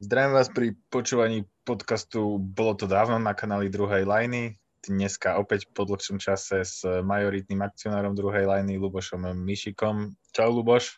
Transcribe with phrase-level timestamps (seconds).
[0.00, 4.56] Zdravím vás pri počúvaní podcastu Bolo to dávno na kanáli druhej lajny.
[4.80, 10.16] Dneska opäť po dlhšom čase s majoritným akcionárom druhej lajny Lubošom Mišikom.
[10.32, 10.96] Čau Luboš.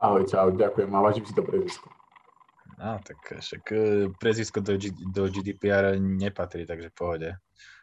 [0.00, 1.92] Ahoj, čau, ďakujem a vážim si to prezvisko.
[2.80, 7.36] No, tak však e, prezvisko do, G- do GDPR nepatrí, takže pohode.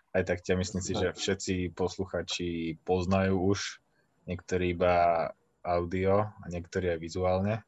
[0.09, 3.77] Aj tak ťa myslím si, že všetci posluchači poznajú už,
[4.25, 5.29] niektorí iba
[5.61, 7.61] audio a niektorí aj vizuálne.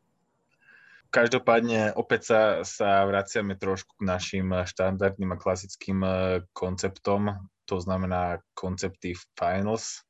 [1.15, 6.11] Každopádne opäť sa, sa vraciame trošku k našim štandardným a klasickým e,
[6.51, 10.03] konceptom, to znamená koncepty finals.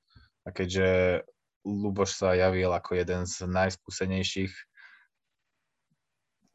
[0.46, 1.22] A keďže
[1.62, 4.50] Luboš sa javil ako jeden z najskúsenejších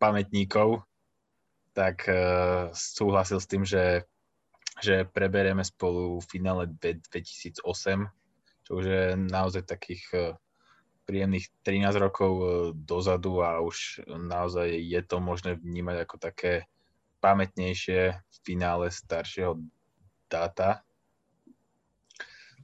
[0.02, 0.82] pamätníkov,
[1.74, 4.06] tak uh, súhlasil s tým, že,
[4.78, 7.58] že preberieme spolu v finále 2008,
[8.66, 10.22] čo už je naozaj takých uh,
[11.10, 12.44] príjemných 13 rokov e,
[12.78, 16.70] dozadu a už naozaj je to možné vnímať ako také
[17.18, 19.58] pamätnejšie v finále staršieho
[20.30, 20.86] dáta.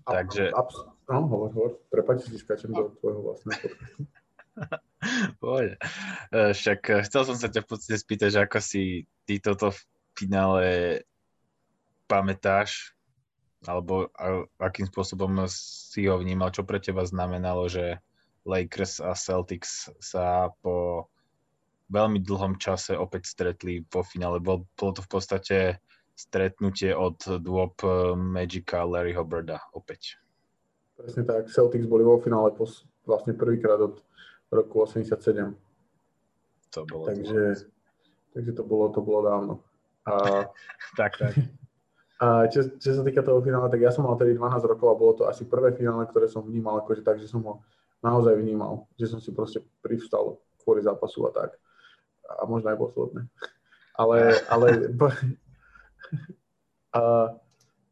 [0.07, 0.55] Takže...
[0.55, 1.73] Abs- no, hovor, hovor.
[1.91, 4.03] Prepač, si skáčem do tvojho vlastného podcastu.
[5.43, 5.77] Poďme.
[6.31, 9.81] Však e, chcel som sa ťa v podstate spýtať, že ako si ty toto v
[10.15, 10.67] finále
[12.07, 12.95] pamätáš,
[13.67, 14.07] alebo
[14.63, 17.99] akým spôsobom si ho vnímal, čo pre teba znamenalo, že
[18.47, 21.07] Lakers a Celtics sa po
[21.91, 24.39] veľmi dlhom čase opäť stretli vo finále.
[24.39, 25.59] Bol, bolo to v podstate
[26.17, 30.17] stretnutie od dôb eh, Magica Larryho Birda opäť.
[30.97, 34.01] Presne tak, Celtics boli vo finále pos, vlastne prvýkrát od
[34.49, 35.53] roku 87.
[36.73, 37.69] To bolo takže,
[38.33, 39.53] takže to bolo, to bolo dávno.
[40.09, 40.49] A,
[41.01, 41.37] tak, tak.
[42.17, 44.97] A čo, čo sa týka toho finále, tak ja som mal tedy 12 rokov a
[44.97, 47.61] bolo to asi prvé finále, ktoré som vnímal akože tak, že som ho
[48.05, 51.51] naozaj vnímal, že som si proste privstal kvôli zápasu a tak.
[52.27, 53.23] A možno aj posledné.
[53.97, 54.93] Ale, ale
[56.93, 57.33] a,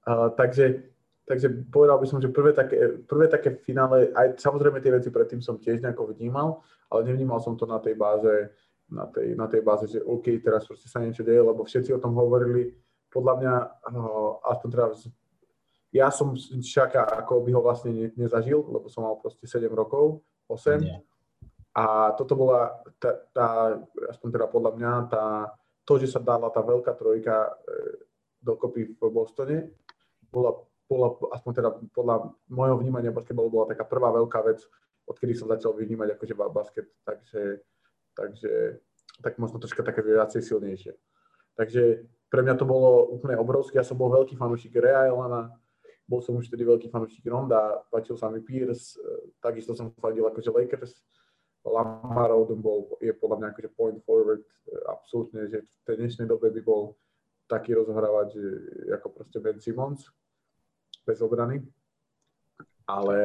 [0.05, 0.85] a, takže,
[1.25, 5.41] takže povedal by som, že prvé také, prvé také finále, aj samozrejme tie veci predtým
[5.41, 6.61] som tiež nejako vnímal,
[6.93, 8.53] ale nevnímal som to na tej báze,
[8.93, 12.03] na tej, na tej báze, že OK, teraz proste sa niečo deje, lebo všetci o
[12.05, 12.77] tom hovorili.
[13.09, 13.55] Podľa mňa,
[14.45, 14.87] aspoň teda
[15.95, 20.27] ja som Šaka ako by ho vlastne ne, nezažil, lebo som mal proste 7 rokov,
[20.51, 20.83] 8.
[20.83, 20.99] Nie.
[21.75, 23.47] A toto bola tá, tá,
[24.11, 25.25] aspoň teda podľa mňa, tá,
[25.87, 27.53] to, že sa dala tá veľká trojka e,
[28.43, 29.71] dokopy v Bostone,
[30.31, 30.55] bola,
[30.91, 34.67] bola aspoň teda podľa môjho vnímania basketbalu bola taká prvá veľká vec,
[35.07, 37.63] odkedy som začal vnímať akože basket, takže,
[38.19, 38.83] takže
[39.23, 40.93] tak možno troška také viacej silnejšie.
[41.55, 43.79] Takže pre mňa to bolo úplne obrovské.
[43.79, 45.55] Ja som bol veľký fanúšik Rea Elana,
[46.05, 50.29] bol som už vtedy veľký fanúšik Ronda, páčil sa mi Pierce, e, takisto som fandil
[50.29, 51.01] akože Lakers.
[51.65, 56.27] Lamar Odom bol, je podľa mňa akože point forward, e, absolútne, že v tej dnešnej
[56.29, 57.01] dobe by bol
[57.49, 58.37] taký rozhrávať
[59.01, 60.09] ako proste Ben Simmons,
[61.05, 61.61] bez obrany.
[62.85, 63.21] Ale,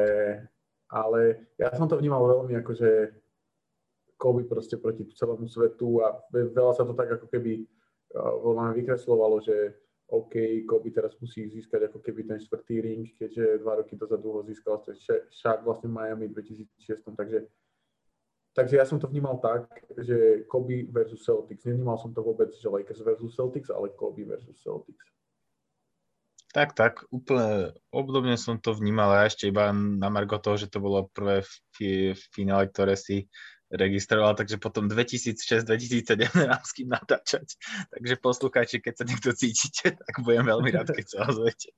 [0.88, 1.20] ale
[1.60, 3.20] ja som to vnímal veľmi akože
[4.20, 7.64] Kobe proste proti celému svetu a veľa sa to tak ako keby
[8.12, 9.72] uh, vykreslovalo, že
[10.10, 14.40] OK, Kobe teraz musí získať ako keby ten štvrtý ring, keďže dva roky dozadu ho
[14.42, 14.82] získal
[15.30, 17.46] však vlastne v Miami 2006, takže
[18.50, 21.62] Takže ja som to vnímal tak, že Kobe versus Celtics.
[21.62, 25.06] Nevnímal som to vôbec, že Lakers versus Celtics, ale Kobe versus Celtics.
[26.50, 30.82] Tak, tak, úplne obdobne som to vnímal a ešte iba na margo toho, že to
[30.82, 31.46] bolo prvé
[31.78, 33.30] v finále, ktoré si
[33.70, 37.54] registroval, takže potom 2006-2007 nemám s kým natáčať.
[37.94, 41.70] Takže poslucháči, keď sa niekto cítite, tak budem veľmi rád, keď sa ozvete.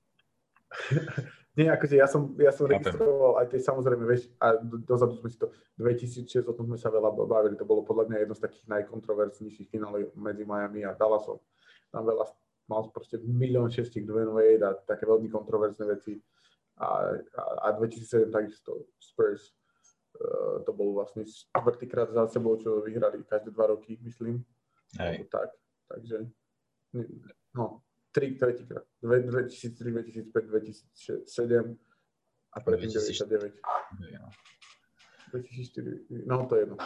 [1.53, 4.57] Nie, akože ja som, ja som registroval aj tie samozrejme, vieš, a
[4.89, 8.25] dozadu sme si to, 2006, o tom sme sa veľa bavili, to bolo podľa mňa
[8.25, 11.37] jedno z takých najkontroverznejších finálov medzi Miami a Dallasom.
[11.93, 12.25] Tam veľa,
[12.73, 16.17] mal proste milión šestík Dwayne Wade a také veľmi kontroverzné veci.
[16.81, 19.53] A, a, a 2007 takisto Spurs
[20.67, 24.45] to bol vlastne štvrtýkrát za sebou, čo vyhrali každé dva roky, myslím.
[25.01, 25.25] Hej.
[25.33, 25.49] Tak,
[25.89, 26.29] takže,
[27.57, 27.83] no,
[28.13, 28.85] tri, tretíkrát.
[29.03, 31.79] 2003, 2005, 2007
[32.53, 33.57] a predtým 99.
[35.33, 36.77] 2004, no to je jedno.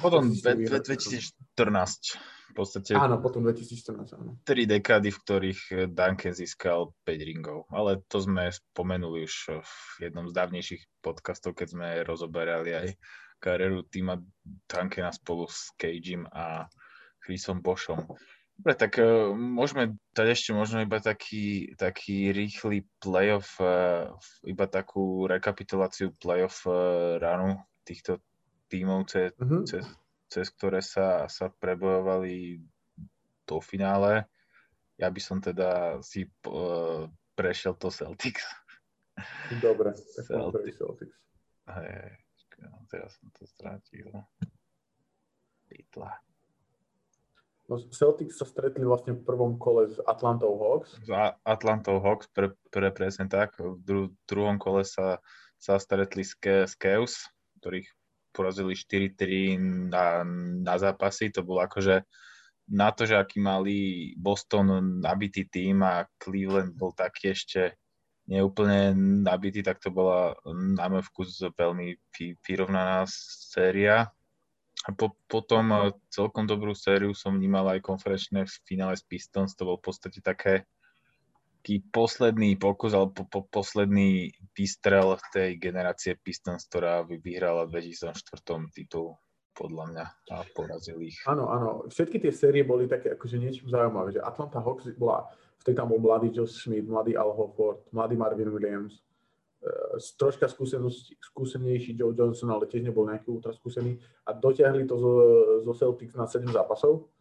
[0.00, 2.16] Potom 2014
[2.50, 2.96] v podstate.
[2.96, 4.40] Áno, potom 2014, áno.
[4.42, 5.62] Tri dekády, v ktorých
[5.92, 9.74] Duncan získal 5 ringov, ale to sme spomenuli už v
[10.08, 12.88] jednom z dávnejších podcastov, keď sme rozoberali aj
[13.40, 14.20] kariéru týma
[14.68, 16.68] Duncana spolu s Cageom a
[17.24, 18.04] Chrisom Bošom.
[18.60, 24.12] Dobre, tak uh, môžeme dať ešte možno iba taký, taký rýchly playoff, uh,
[24.44, 27.56] iba takú rekapituláciu playoff uh, ranu
[27.90, 28.22] týchto
[28.70, 29.66] tímov cez, uh-huh.
[29.66, 29.82] cez
[30.30, 32.62] cez ktoré sa, sa prebojovali
[33.42, 34.30] do finále.
[34.94, 38.46] Ja by som teda si uh, prešiel to Celtics.
[39.58, 40.78] Dobre, tak Celtics.
[40.78, 41.16] Celtics.
[41.66, 42.14] Hej,
[42.86, 44.06] teraz som to strátil.
[45.66, 46.14] Pitla.
[47.66, 50.94] No, Celtics sa stretli vlastne v prvom kole s Atlantou Hawks.
[51.06, 51.10] S
[51.42, 53.58] Atlantou Hawks, pre, pre presne tak.
[53.58, 55.18] V dru, druhom kole sa,
[55.58, 56.74] sa stretli s, Ke, s
[57.60, 57.88] ktorých
[58.32, 60.24] porazili 4-3 na,
[60.64, 61.30] na zápasy.
[61.34, 62.02] To bolo akože
[62.70, 63.76] na to, že aký mali
[64.14, 67.74] Boston nabitý tým a Cleveland bol taký ešte
[68.30, 68.94] neúplne
[69.26, 71.98] nabitý, tak to bola na môj vkus veľmi
[72.46, 74.06] vyrovnaná séria.
[74.86, 75.78] A po, potom e,
[76.08, 79.52] celkom dobrú sériu som vnímal aj konferenčné v finále s Pistons.
[79.58, 80.64] To bol v podstate také
[81.60, 88.72] taký posledný pokus, alebo po, po, posledný výstrel tej generácie Pistons, ktorá vyhrala v 2004
[88.72, 89.20] titul
[89.52, 91.20] podľa mňa a porazil ich.
[91.28, 91.84] Áno, áno.
[91.92, 95.28] Všetky tie série boli také akože niečo zaujímavé, že Atlanta Hawks bola,
[95.60, 99.04] vtedy tam bol mladý Josh Smith, mladý Al Horford, mladý Marvin Williams,
[99.60, 105.12] uh, troška skúsenejší Joe Johnson, ale tiež nebol nejaký ultra skúsený a dotiahli to zo,
[105.60, 107.12] zo Celtics na 7 zápasov,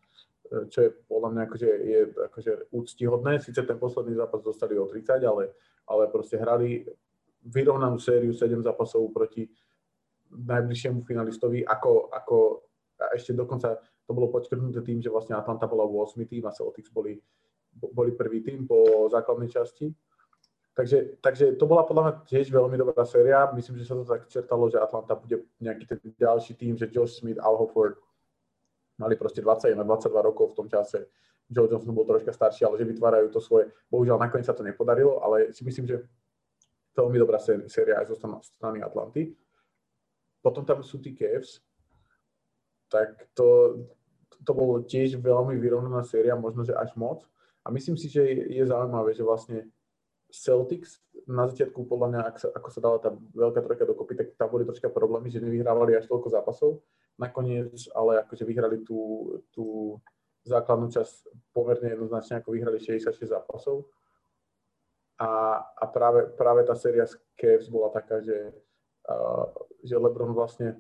[0.50, 2.00] čo je podľa mňa akože, je
[2.34, 3.40] akože úctihodné.
[3.40, 5.54] Sice ten posledný zápas dostali o 30, ale,
[5.86, 6.86] ale proste hrali
[7.46, 9.48] vyrovnanú sériu 7 zápasov proti
[10.30, 12.38] najbližšiemu finalistovi, ako, ako
[13.00, 16.92] a ešte dokonca to bolo podkrhnuté tým, že vlastne Atlanta bola 8 tým a Celtics
[16.92, 17.16] boli,
[17.72, 19.94] boli prvý tým po základnej časti.
[20.76, 23.52] Takže, takže to bola podľa mňa tiež veľmi dobrá séria.
[23.52, 27.20] Myslím, že sa to tak čertalo, že Atlanta bude nejaký ten ďalší tým, že Josh
[27.20, 28.00] Smith, Al Hofford
[29.00, 31.08] mali proste 21, 22 rokov v tom čase.
[31.50, 33.74] Joe Johnson bol troška starší, ale že vytvárajú to svoje.
[33.90, 36.06] Bohužiaľ nakoniec sa to nepodarilo, ale si myslím, že
[36.94, 39.34] veľmi dobrá séria aj zo strany Atlanty
[40.40, 41.60] potom tam sú tí Cavs,
[42.88, 43.78] tak to,
[44.44, 47.28] to bolo tiež veľmi vyrovnaná séria, možno, že až moc.
[47.68, 49.68] A myslím si, že je zaujímavé, že vlastne
[50.30, 54.28] Celtics na začiatku, podľa mňa, ak sa, ako sa dala tá veľká trojka dokopy, tak
[54.38, 56.72] tam boli troška problémy, že nevyhrávali až toľko zápasov.
[57.20, 60.00] Nakoniec, ale akože vyhrali tú, tú
[60.48, 63.92] základnú časť pomerne jednoznačne, ako vyhrali 66 zápasov.
[65.20, 68.56] A, a práve, práve tá séria z Cavs bola taká, že
[69.84, 70.78] že LeBron vlastne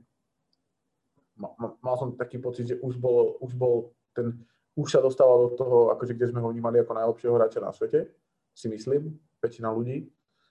[1.39, 4.35] mal, mal som taký pocit, že už bol, už bol ten,
[4.75, 8.12] už sa dostával do toho, akože kde sme ho vnímali ako najlepšieho hráča na svete,
[8.51, 10.03] si myslím, väčšina ľudí,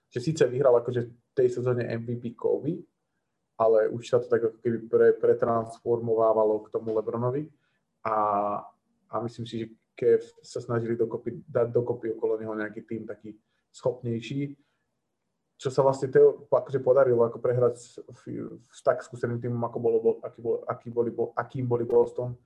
[0.09, 2.81] že síce vyhral akože v tej sezóne MVP Kobe,
[3.59, 7.51] ale už sa to tak ako keby pre, pretransformovávalo k tomu Lebronovi
[8.07, 8.17] a,
[9.11, 9.67] a myslím si, že
[9.99, 13.35] Kev sa snažili dokopy, dať dokopy okolo neho nejaký tým taký
[13.75, 14.55] schopnejší
[15.59, 17.99] čo sa vlastne Teo akože podarilo ako prehrať s,
[18.71, 22.39] s tak skúseným týmom, ako bolo, aký, bol, aký boli, akým boli Boston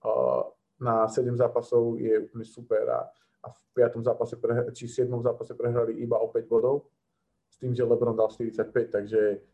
[0.00, 0.48] uh,
[0.80, 3.04] na 7 zápasov je úplne super a,
[3.44, 4.00] a v 5.
[4.00, 5.12] zápase pre, či 7.
[5.20, 6.88] zápase prehrali iba o 5 bodov
[7.52, 9.44] s tým, že LeBron dal 45, takže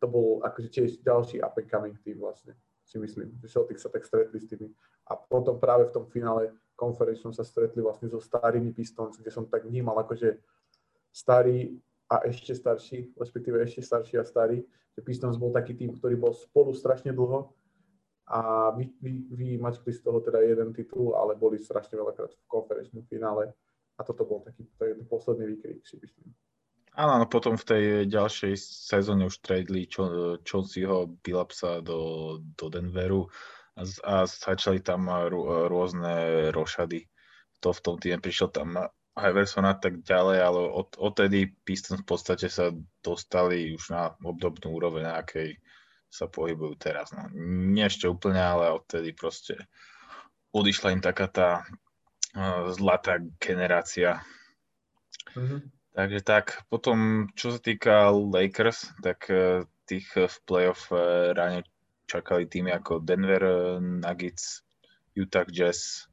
[0.00, 2.52] to bol akože tiež ďalší up and coming tým vlastne,
[2.84, 4.70] si myslím, že Celtics sa tak stretli s tými.
[5.10, 9.48] A potom práve v tom finále konferenčnom sa stretli vlastne so starými Pistons, kde som
[9.48, 10.38] tak vnímal akože
[11.10, 14.62] starý a ešte starší, respektíve ešte starší a starý,
[14.94, 17.50] že Pistons bol taký tým, ktorý bol spolu strašne dlho
[18.30, 22.46] a vy, vy, vy mačkli z toho teda jeden titul, ale boli strašne veľakrát v
[22.46, 23.50] konferenčnom finále
[23.98, 26.30] a toto bol taký to je posledný výkrik, si myslím.
[26.96, 28.56] Áno, no potom v tej ďalšej
[28.88, 29.84] sezóne už tradeli
[30.48, 33.28] Chaunceyho Billapsa do, do Denveru
[33.76, 35.04] a, a začali tam
[35.68, 37.04] rôzne rošady.
[37.60, 38.80] To v tom týme prišiel tam
[39.12, 42.72] Iverson a tak ďalej, ale od, odtedy Pistons v podstate sa
[43.04, 45.56] dostali už na obdobnú úroveň, na akej
[46.08, 47.12] sa pohybujú teraz.
[47.12, 49.68] No, nie ešte úplne, ale odtedy proste
[50.52, 54.24] odišla im taká tá uh, zlatá generácia.
[55.36, 55.75] Mm-hmm.
[55.96, 61.64] Takže tak, potom čo sa týka Lakers, tak uh, tých v playoff uh, ráne
[62.04, 63.42] čakali týmy ako Denver
[63.80, 64.60] Nuggets,
[65.16, 66.04] Utah Jazz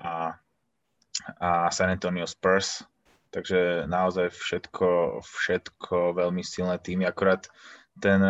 [0.00, 0.40] a
[1.36, 2.80] a San Antonio Spurs,
[3.28, 7.44] takže naozaj všetko, všetko veľmi silné týmy, akorát
[8.00, 8.20] ten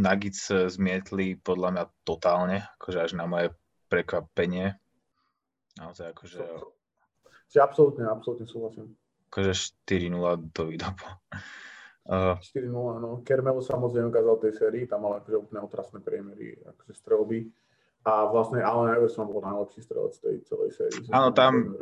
[0.00, 3.52] Nuggets zmietli podľa mňa totálne, akože až na moje
[3.92, 4.80] prekvapenie.
[5.76, 6.42] Naozaj akože...
[7.52, 8.96] Si absolútne, absolútne súhlasím.
[9.32, 11.08] Akože 4-0 do výdobu.
[12.04, 12.68] Uh, 4-0,
[13.00, 13.24] no.
[13.24, 17.48] Kermel sa moc neukázal tej sérii, tam mal akože úplne otrasné priemery, akože strelby.
[18.04, 21.08] A vlastne Allen Iverson bol najlepší strelec tej celej sérii.
[21.08, 21.80] Áno, tam,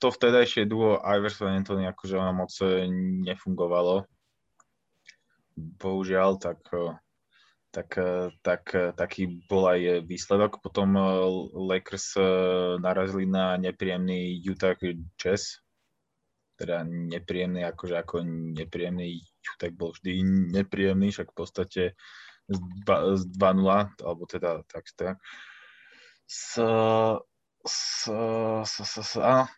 [0.00, 2.88] to vtedajšie duo Iverson Anthony akože ono moc e,
[3.28, 4.08] nefungovalo.
[5.58, 6.96] Bohužiaľ, tak, e,
[7.68, 8.00] tak,
[8.40, 8.62] tak
[8.96, 10.64] taký bol aj výsledok.
[10.64, 10.96] Potom
[11.52, 12.16] Lakers
[12.80, 14.78] narazili na nepríjemný Utah
[15.18, 15.60] Jazz,
[16.58, 18.26] teda nepríjemný, akože ako
[18.58, 19.22] nepríjemný
[19.62, 20.22] tak bol vždy
[20.52, 21.82] nepríjemný, však v podstate
[22.48, 25.16] z 2-0, alebo teda tak, tak.
[26.28, 26.60] S,
[27.64, 28.08] s,
[28.64, 29.48] s, s, s, áno,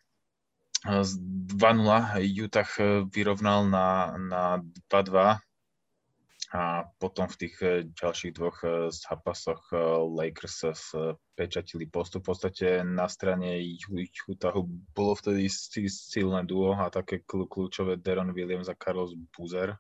[0.85, 1.13] z
[1.57, 2.71] 2-0 Utah
[3.11, 4.43] vyrovnal na, na
[4.89, 5.43] 2-2
[6.51, 10.67] a potom v tých eh, ďalších dvoch eh, zápasoch eh, Lakers
[11.39, 12.27] pečatili postup.
[12.27, 13.63] V podstate na strane
[14.27, 15.47] Utahu bolo vtedy
[15.87, 19.79] silné duo a také kľúčové Deron Williams a Carlos Buzer.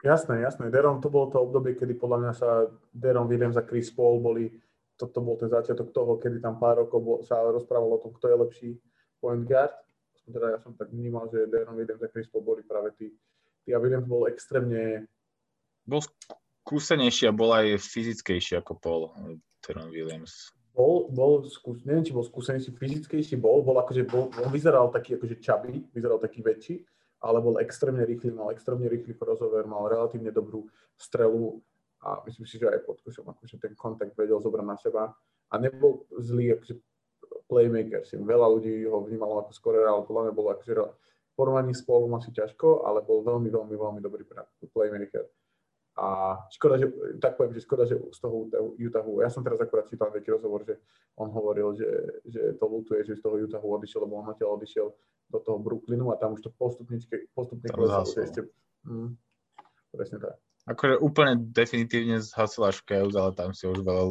[0.00, 0.72] Jasné, jasné.
[0.72, 2.48] Deron, to bolo to obdobie, kedy podľa mňa sa
[2.88, 4.48] Deron Williams a Chris Paul boli,
[4.96, 8.32] toto bol ten začiatok toho, kedy tam pár rokov bol, sa rozprávalo o tom, kto
[8.32, 8.70] je lepší
[9.20, 9.76] point guard.
[10.24, 13.12] Teda ja som tak vnímal, že Deron Williams a Chris Paul boli práve tí,
[13.64, 15.08] Tia Williams bol extrémne...
[15.84, 16.00] Bol
[16.64, 19.02] skúsenejší a bol aj fyzickejší ako Paul
[19.64, 20.54] Teron Williams.
[20.70, 25.18] Bol, bol skús, neviem, či bol skúsenejší, fyzickejší bol, bol akože, bol, on vyzeral taký
[25.18, 26.86] akože čabý, vyzeral taký väčší,
[27.20, 31.58] ale bol extrémne rýchly, mal extrémne rýchly crossover, mal relatívne dobrú strelu
[32.00, 35.02] a myslím si, že aj pod košom akože ten kontakt vedel zobrať na seba
[35.52, 36.80] a nebol zlý akože
[37.50, 38.06] playmaker.
[38.06, 40.72] Veľa ľudí ho vnímalo ako skorera, ale podľa mňa bol akože
[41.40, 44.28] porovnaní spolu asi ťažko, ale bol veľmi, veľmi, veľmi dobrý
[44.68, 45.24] playmaker.
[45.96, 46.86] A škoda, že,
[47.18, 50.62] tak poviem, že škoda, že z toho Utahu, ja som teraz akurát čítal nejaký rozhovor,
[50.68, 50.78] že
[51.16, 51.88] on hovoril, že,
[52.28, 54.86] že to lutuje, že z toho Utahu odišiel, lebo on odtiaľ odišiel
[55.30, 56.96] do toho Brooklynu a tam už to postupne,
[57.34, 58.48] postupne klesalo, ešte,
[58.86, 59.08] mm,
[59.92, 60.36] presne tak.
[60.68, 64.04] Akože úplne definitívne zhasil až Chaos, ale tam si už veľa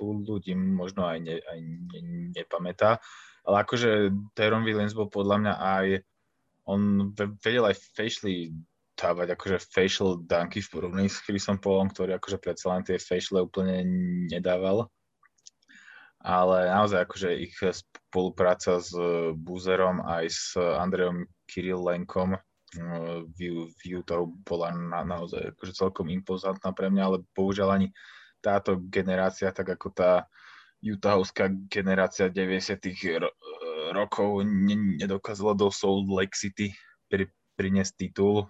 [0.00, 2.00] ľudí možno aj, ne, aj ne,
[2.34, 2.98] nepamätá.
[3.44, 5.86] Ale akože Teron Williams bol podľa mňa aj
[6.70, 7.10] on
[7.42, 8.54] vedel aj facially
[9.00, 13.48] dávať akože facial dunky v porovnaní s Chrisom Paulom, ktorý akože predsa len tie facial
[13.48, 13.80] úplne
[14.28, 14.92] nedával.
[16.20, 18.92] Ale naozaj akože ich spolupráca s
[19.40, 23.38] Buzerom aj s Andreom Kirillenkom eh, v,
[23.72, 27.88] v Utah bola na, naozaj akože celkom impozantná pre mňa, ale bohužiaľ ani
[28.44, 30.28] táto generácia, tak ako tá
[30.80, 32.80] Utahovská generácia 90
[33.90, 34.46] rokov
[34.98, 36.72] nedokázalo do Soul Lake City
[37.10, 37.28] pri,
[37.58, 38.46] priniesť titul.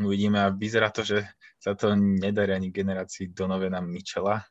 [0.00, 1.24] Uvidíme a vyzerá to, že
[1.60, 4.44] sa to nedarí ani generácii Donovena Michela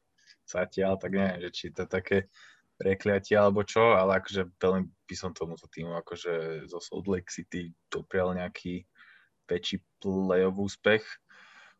[0.47, 2.31] zatiaľ, tak neviem, že či to také
[2.77, 7.73] prekliatie alebo čo, ale akože veľmi by som tomuto týmu akože zo Salt Lake City
[7.89, 8.85] doprial nejaký
[9.49, 11.03] väčší play-off úspech.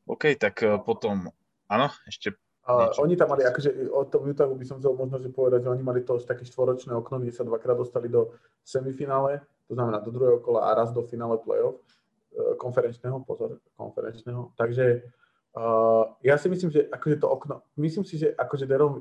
[0.08, 1.30] OK, tak eh, potom,
[1.70, 2.36] áno, ešte
[2.68, 5.72] a oni tam mali, akože o tom Utahu by som chcel možno že povedať, že
[5.72, 9.40] oni mali to také štvoročné okno, kde sa dvakrát dostali do semifinále,
[9.72, 14.52] to znamená do druhého kola a raz do finále playoff e, konferenčného, pozor, konferenčného.
[14.60, 15.00] Takže
[15.56, 19.00] uh, ja si myslím, že akože to okno, myslím si, že akože Deron,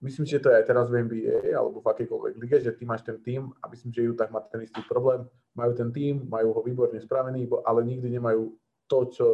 [0.00, 3.04] myslím, že to je aj teraz v NBA alebo v akejkoľvek lige, že ty máš
[3.04, 5.28] ten tým a myslím, že Utah má ten istý problém.
[5.52, 8.56] Majú ten tým, majú ho výborne spravený, ale nikdy nemajú
[8.88, 9.26] to, čo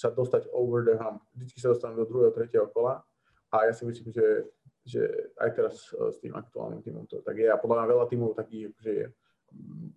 [0.00, 1.20] sa dostať over the hump.
[1.36, 3.04] Vždycky sa dostanú do druhého, tretieho kola
[3.52, 4.48] a ja si myslím, že,
[4.88, 5.02] že
[5.36, 8.32] aj teraz e, s tým aktuálnym týmom to tak je a podľa mňa veľa týmov
[8.32, 9.06] takých, že je.
[9.52, 9.92] Mm,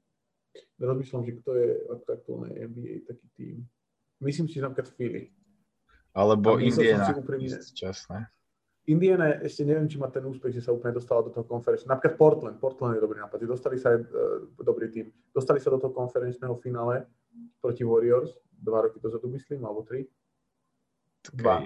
[0.84, 3.56] rozmýšľam, že kto je aktuálnej NBA taký tým.
[4.20, 5.32] Myslím si, že napríklad Philly.
[6.14, 7.10] Alebo Indiana.
[7.74, 8.28] Čas, ne?
[8.84, 11.88] Indiana ešte neviem, či má ten úspech, že sa úplne dostala do toho konferenčného.
[11.88, 12.58] Napríklad Portland.
[12.60, 13.48] Portland je dobrý nápad.
[13.48, 14.06] Dostali sa aj uh,
[14.60, 15.08] dobrý tým.
[15.32, 17.08] Dostali sa do toho konferenčného finále
[17.64, 20.08] proti Warriors dva roky dozadu, myslím, alebo tri.
[21.32, 21.64] Dva.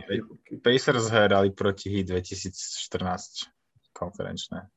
[0.61, 3.49] Pacers hrali proti Heat 2014
[3.93, 4.69] konferenčné.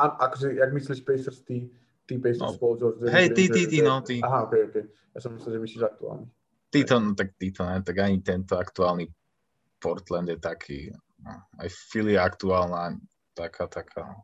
[0.00, 1.68] A akože, jak myslíš Pacers, ty,
[2.06, 2.56] ty Pacers no.
[2.56, 4.20] spolu George Hej, ty, ty, ty, no, ty.
[4.24, 4.76] Aha, ok, ok.
[5.12, 6.24] Ja som myslel, že myslíš aktuálny.
[6.70, 9.10] Títo, no tak títo, ne, tak ani tento aktuálny
[9.82, 12.94] Portland je taký, no, aj Philly je aktuálna,
[13.34, 14.06] taká, taká.
[14.06, 14.22] No,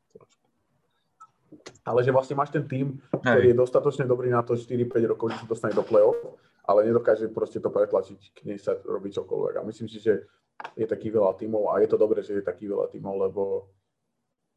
[1.82, 5.42] Ale že vlastne máš ten tým, ktorý je dostatočne dobrý na to 4-5 rokov, že
[5.42, 9.54] sa dostane do play-off ale nedokáže proste to pretlačiť, k nej sa robí čokoľvek.
[9.62, 10.26] A myslím si, že
[10.74, 13.42] je taký veľa tímov a je to dobré, že je taký veľa tímov, lebo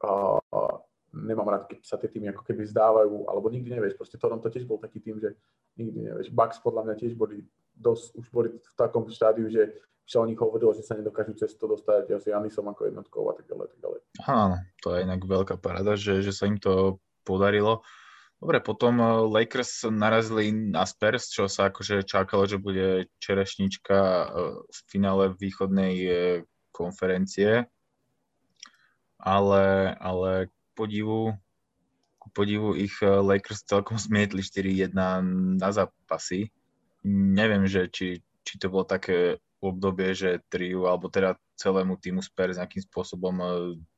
[0.02, 0.40] uh,
[1.14, 3.98] nemám rád, keď sa tie týmy ako keby zdávajú, alebo nikdy nevieš.
[4.00, 5.36] Proste Toronto tiež bol taký tým, že
[5.78, 6.34] nikdy nevieš.
[6.34, 9.76] Bucks podľa mňa tiež boli dosť, už boli v takom štádiu, že
[10.10, 13.30] sa o nich hovorilo, že sa nedokážu cez to dostať ja si Janisom ako jednotkou
[13.30, 13.68] a tak ďalej.
[13.70, 14.00] Tak ďalej.
[14.26, 17.86] Áno, to je inak veľká parada, že, že sa im to podarilo.
[18.40, 24.26] Dobre, potom eh, Lakers narazili na Spurs, čo sa akože čakalo, že bude čerešnička eh,
[24.64, 26.18] v finále východnej eh,
[26.72, 27.68] konferencie.
[29.20, 30.48] Ale, ale
[30.80, 31.36] podivu,
[32.16, 34.96] k podivu ich Lakers celkom zmietli 4-1
[35.60, 36.56] na zápasy.
[37.04, 42.56] Neviem, že či, či to bolo také obdobie, že triu, alebo teda celému týmu Spurs
[42.56, 43.36] nejakým spôsobom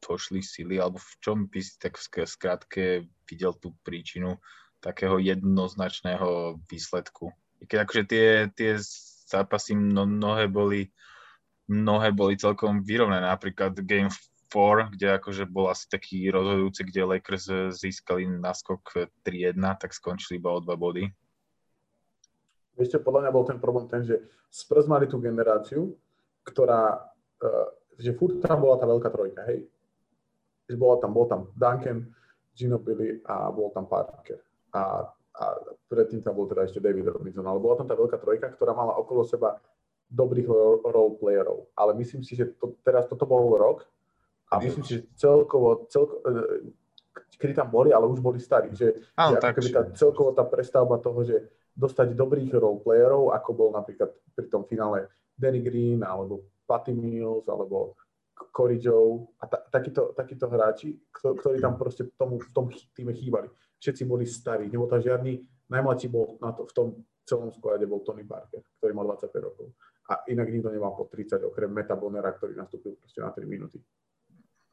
[0.01, 4.41] došli sily, alebo v čom by si tak skrátke videl tú príčinu
[4.81, 7.29] takého jednoznačného výsledku?
[7.61, 8.27] I keď akože tie,
[8.57, 8.81] tie
[9.29, 10.89] zápasy mnohé boli,
[11.69, 14.09] mnohé boli celkom vyrovnané, napríklad Game
[14.49, 20.51] 4, kde akože bol asi taký rozhodujúci, kde Lakers získali naskok 3-1, tak skončili iba
[20.51, 21.05] o dva body.
[22.79, 24.15] Ešte podľa mňa bol ten problém ten, že
[24.47, 25.95] Spurs mali tú generáciu,
[26.47, 26.97] ktorá,
[27.43, 27.67] uh,
[27.99, 29.67] že furt tam bola tá veľká trojka, hej.
[30.71, 32.07] Že bola tam, bol tam Duncan,
[32.51, 34.39] Ginobili a bol tam Parker.
[34.75, 35.43] A, a
[35.87, 38.95] predtým tam bol teda ešte David Robinson, ale bola tam tá veľká trojka, ktorá mala
[38.99, 39.59] okolo seba
[40.11, 40.47] dobrých
[40.83, 41.71] role playerov.
[41.75, 43.87] Ale myslím si, že to, teraz toto bol rok
[44.51, 46.59] a myslím si, že celkovo, celko, uh,
[47.39, 48.75] kedy tam boli, ale už boli starí.
[48.75, 53.69] Že, Áno, že tak, tá, celkovo tá prestavba toho, že dostať dobrých roleplayerov, ako bol
[53.71, 57.95] napríklad pri tom finále Danny Green, alebo Patty Mills, alebo
[58.51, 62.65] Corey Joe a ta, takíto, takíto hráči, ktorí tam proste v tom, v tom
[62.97, 63.47] týme chýbali.
[63.77, 66.87] Všetci boli starí, nebol tam žiadny, najmladší bol na to, v tom
[67.25, 69.67] celom sklade bol Tony Parker, ktorý mal 25 rokov.
[70.09, 73.79] A inak nikto nemal po 30, okrem Meta Bonera, ktorý nastúpil proste na 3 minúty.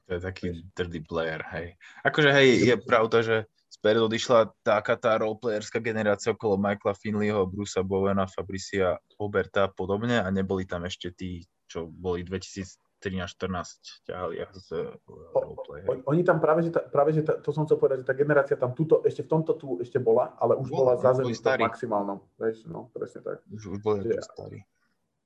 [0.08, 1.76] To je taký dirty player, hej.
[2.00, 3.36] Akože hej, je pravda, že
[3.68, 10.16] Sperry odišla taká tá roleplayerská generácia okolo Michaela Finleyho, Brusa Bowena, Fabricia Oberta a podobne
[10.16, 14.96] a neboli tam ešte tí, čo boli 2013-14 ťahali z
[15.36, 15.84] roleplay.
[16.08, 18.56] Oni tam práve, že, tá, práve, že tá, to som chcel povedať, že tá generácia
[18.56, 22.24] tam tuto, ešte v tomto tu ešte bola, ale už bola zázemí v maximálnom.
[22.40, 23.44] Vieš, no, presne tak.
[23.52, 24.64] Už, už boli starí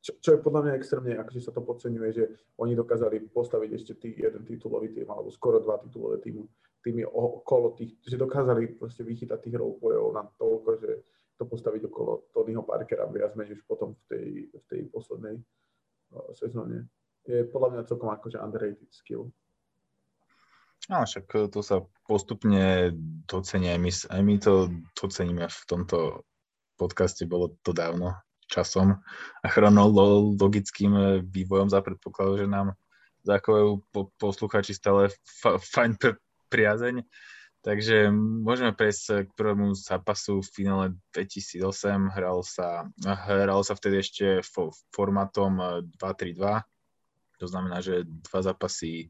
[0.03, 2.25] čo, čo je podľa mňa extrémne, akože sa to podceňuje, že
[2.59, 6.43] oni dokázali postaviť ešte tý, jeden titulový tým, alebo skoro dva titulové týmy,
[6.83, 10.91] týmy okolo tých, že dokázali proste vychytať tých roleplayov na toľko, že
[11.39, 16.31] to postaviť okolo Tonyho Parkera viac menej už potom v tej, v tej poslednej uh,
[16.35, 16.91] sezóne.
[17.23, 19.31] Je podľa mňa celkom akože underrated skill.
[20.91, 22.91] No, však to sa postupne
[23.31, 24.67] docení, aj my, aj my to
[24.99, 26.27] doceníme v tomto
[26.75, 28.19] podcaste, bolo to dávno,
[28.53, 29.01] časom
[29.41, 32.77] a chronologickým eh, vývojom za predpokladu, že nám
[33.25, 36.21] zachovajú po, posluchači stále fa, fajn pr-
[36.53, 37.01] priazeň.
[37.63, 38.11] Takže
[38.43, 40.85] môžeme prejsť k prvému zápasu v finále
[41.15, 42.11] 2008.
[42.11, 44.43] Hral sa, hral sa vtedy ešte
[44.91, 46.43] formátom 2-3-2.
[46.43, 46.61] Eh,
[47.39, 49.09] to znamená, že dva zápasy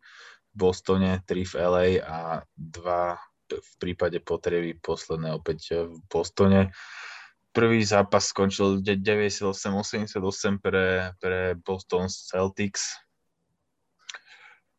[0.52, 3.16] v Bostone, tri v LA a dva
[3.52, 6.72] v prípade potreby posledné opäť v Bostone
[7.52, 12.96] prvý zápas skončil 98-88 pre, pre Boston Celtics.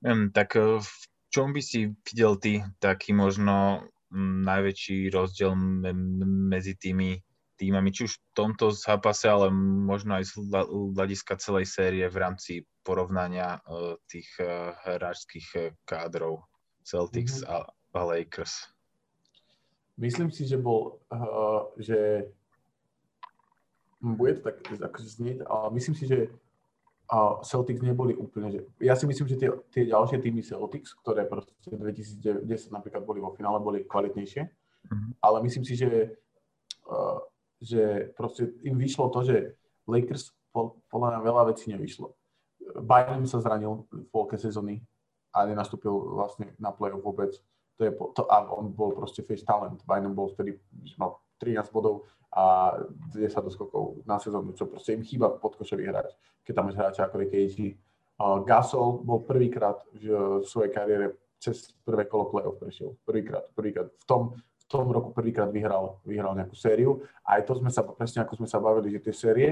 [0.03, 0.91] Um, tak eh, v
[1.31, 3.87] čom by si videl ty taký možno
[4.45, 5.57] najväčší rozdiel
[6.53, 7.17] medzi tými
[7.57, 9.49] týmami, či už v tomto zápase, ale
[9.89, 10.33] možno aj z
[10.93, 12.53] hľadiska celej série v rámci
[12.85, 16.45] porovnania uh, tých uh, hráčských kádrov
[16.85, 17.49] Celtics mm-hmm.
[17.49, 18.69] a, a Lakers?
[19.97, 22.29] Myslím si, že bol, uh, že
[24.03, 26.27] bude to tak akože znieť, ale myslím si, že
[27.13, 31.27] a Celtics neboli úplne, že ja si myslím, že tie, tie ďalšie týmy Celtics, ktoré
[31.27, 35.11] proste 2010 napríklad boli vo finále, boli kvalitnejšie, mm-hmm.
[35.19, 36.15] ale myslím si, že,
[36.87, 37.19] uh,
[37.59, 39.37] že proste im vyšlo to, že
[39.85, 40.31] Lakers
[40.89, 42.13] podľa mňa veľa vecí nevyšlo.
[42.81, 44.79] Biden sa zranil v polke sezóny
[45.35, 47.35] a nenastúpil vlastne na play-off vôbec.
[47.77, 49.81] To je, to, a on bol proste face talent.
[49.83, 50.61] Biden bol vtedy,
[50.95, 52.73] mal 13 bodov a
[53.13, 57.21] 10 doskokov na sezónu, čo proste im chýba podkošový hráč, keď tam máš hráča ako
[57.21, 57.57] je KG.
[58.45, 62.95] Gasol bol prvýkrát v, v svojej kariére cez prvé kolo playoff prešiel.
[63.03, 63.91] Prvýkrát, prvýkrát.
[63.91, 67.03] V tom, v tom roku prvýkrát vyhral, vyhral nejakú sériu.
[67.27, 69.49] A aj to sme sa, presne ako sme sa bavili, že tie série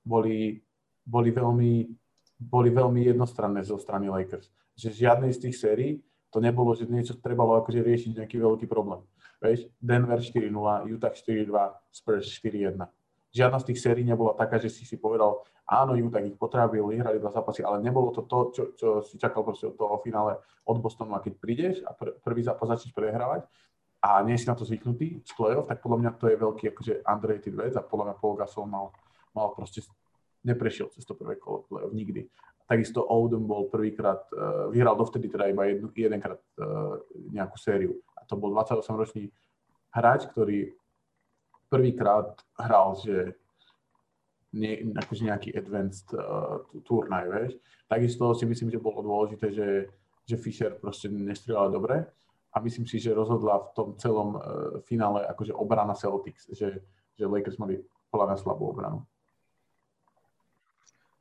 [0.00, 0.64] boli,
[1.04, 1.72] boli, veľmi,
[2.40, 4.48] boli veľmi jednostranné zo strany Lakers.
[4.80, 5.92] Že žiadnej z tých sérií
[6.32, 9.04] to nebolo, že niečo trebalo akože riešiť nejaký veľký problém.
[9.42, 10.48] Vieš, Denver 4-0,
[10.88, 11.52] Utah 4-2,
[11.92, 12.80] Spurs 4-1.
[13.36, 17.20] Žiadna z tých sérií nebola taká, že si si povedal, áno, Utah ich potrabil, vyhrali
[17.20, 20.80] dva zápasy, ale nebolo to to, čo, čo si čakal proste od toho finále od
[20.80, 21.12] Bostonu.
[21.12, 23.44] A keď prídeš a pr- prvý zápas začneš prehrávať
[24.00, 26.94] a nie si na to zvyknutý z play-off, tak podľa mňa to je veľký akože
[27.04, 28.86] underrated vec a podľa mňa Paul Gasol mal,
[29.36, 29.84] mal proste
[30.46, 32.24] neprešiel cez to prvé kolo play-off nikdy.
[32.66, 36.98] Takisto Oldham bol prvýkrát, uh, vyhral dovtedy teda iba jednu, jedenkrát uh,
[37.30, 37.94] nejakú sériu
[38.26, 39.30] to bol 28-ročný
[39.94, 40.74] hráč, ktorý
[41.70, 43.38] prvýkrát hral, že
[44.54, 47.52] nie, akože nejaký advanced uh, turnaj, vieš.
[47.86, 49.68] Takisto si myslím, že bolo dôležité, že,
[50.24, 52.06] že Fischer proste nestrieľal dobre
[52.54, 54.42] a myslím si, že rozhodla v tom celom uh,
[54.86, 56.82] finále akože obrana Celtics, že,
[57.18, 59.04] že Lakers mali podľa mňa slabú obranu.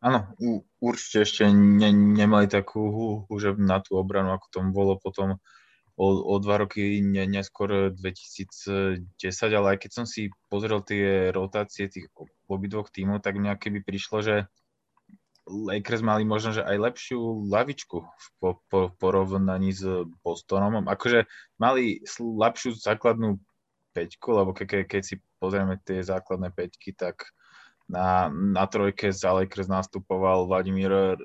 [0.05, 0.29] Áno,
[0.77, 5.41] určite ešte ne, nemali takú už na tú obranu, ako tomu bolo potom
[5.97, 9.01] o, o dva roky ne, neskôr 2010,
[9.49, 12.13] ale aj keď som si pozrel tie rotácie tých
[12.45, 14.35] obidvoch tímov, tak mňa keby prišlo, že
[15.49, 19.85] Lakers mali možno, že aj lepšiu lavičku v po, po, porovnaní s
[20.25, 20.85] Bostonom.
[20.89, 21.29] Akože
[21.61, 23.41] mali slabšiu základnú
[23.93, 27.29] peťku, lebo ke, ke, keď si pozrieme tie základné peťky, tak
[27.85, 31.17] na, na trojke za Lakers nastupoval Vladimír eh,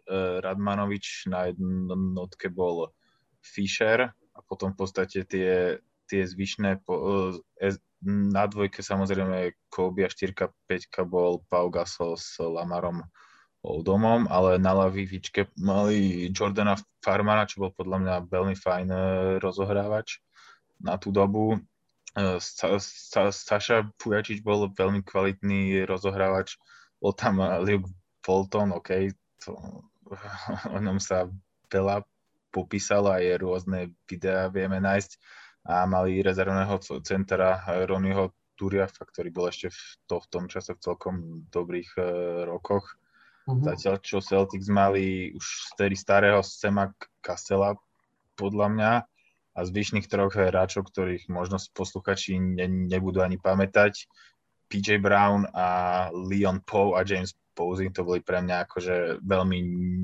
[0.44, 2.92] Radmanovič, na jednotke bol
[3.40, 6.94] Fischer a potom v podstate tie, tie zvyšné, po,
[7.56, 13.04] eh, na dvojke samozrejme Kobe a 4 5 bol Pau Gasol s Lamarom
[13.60, 19.02] Oldomom, ale na lavičke mali Jordana Farmana, čo bol podľa mňa veľmi fajn eh,
[19.40, 20.20] rozohrávač
[20.80, 21.60] na tú dobu.
[22.16, 22.66] Sa,
[23.30, 26.58] Saša Pujačič bol veľmi kvalitný rozohrávač,
[26.98, 27.86] bol tam Luke
[28.26, 29.54] Bolton, OK, to,
[30.74, 31.30] o ňom sa
[31.70, 32.02] veľa
[32.50, 35.10] popísalo, aj rôzne videá vieme nájsť
[35.70, 40.82] a mali rezervného centra Ronnieho Turiafa, ktorý bol ešte v, to, v tom čase v
[40.84, 41.14] celkom
[41.48, 42.04] dobrých uh,
[42.44, 42.84] rokoch.
[43.48, 43.64] Uh-huh.
[43.64, 46.92] Zatiaľ, čo Celtics mali už z starého Sema
[47.24, 47.78] Kastela,
[48.36, 48.92] podľa mňa,
[49.60, 54.08] a zvyšných troch hráčov, ktorých možno posluchači ne, nebudú ani pamätať,
[54.72, 59.58] PJ Brown a Leon Poe a James Posey, to boli pre mňa akože veľmi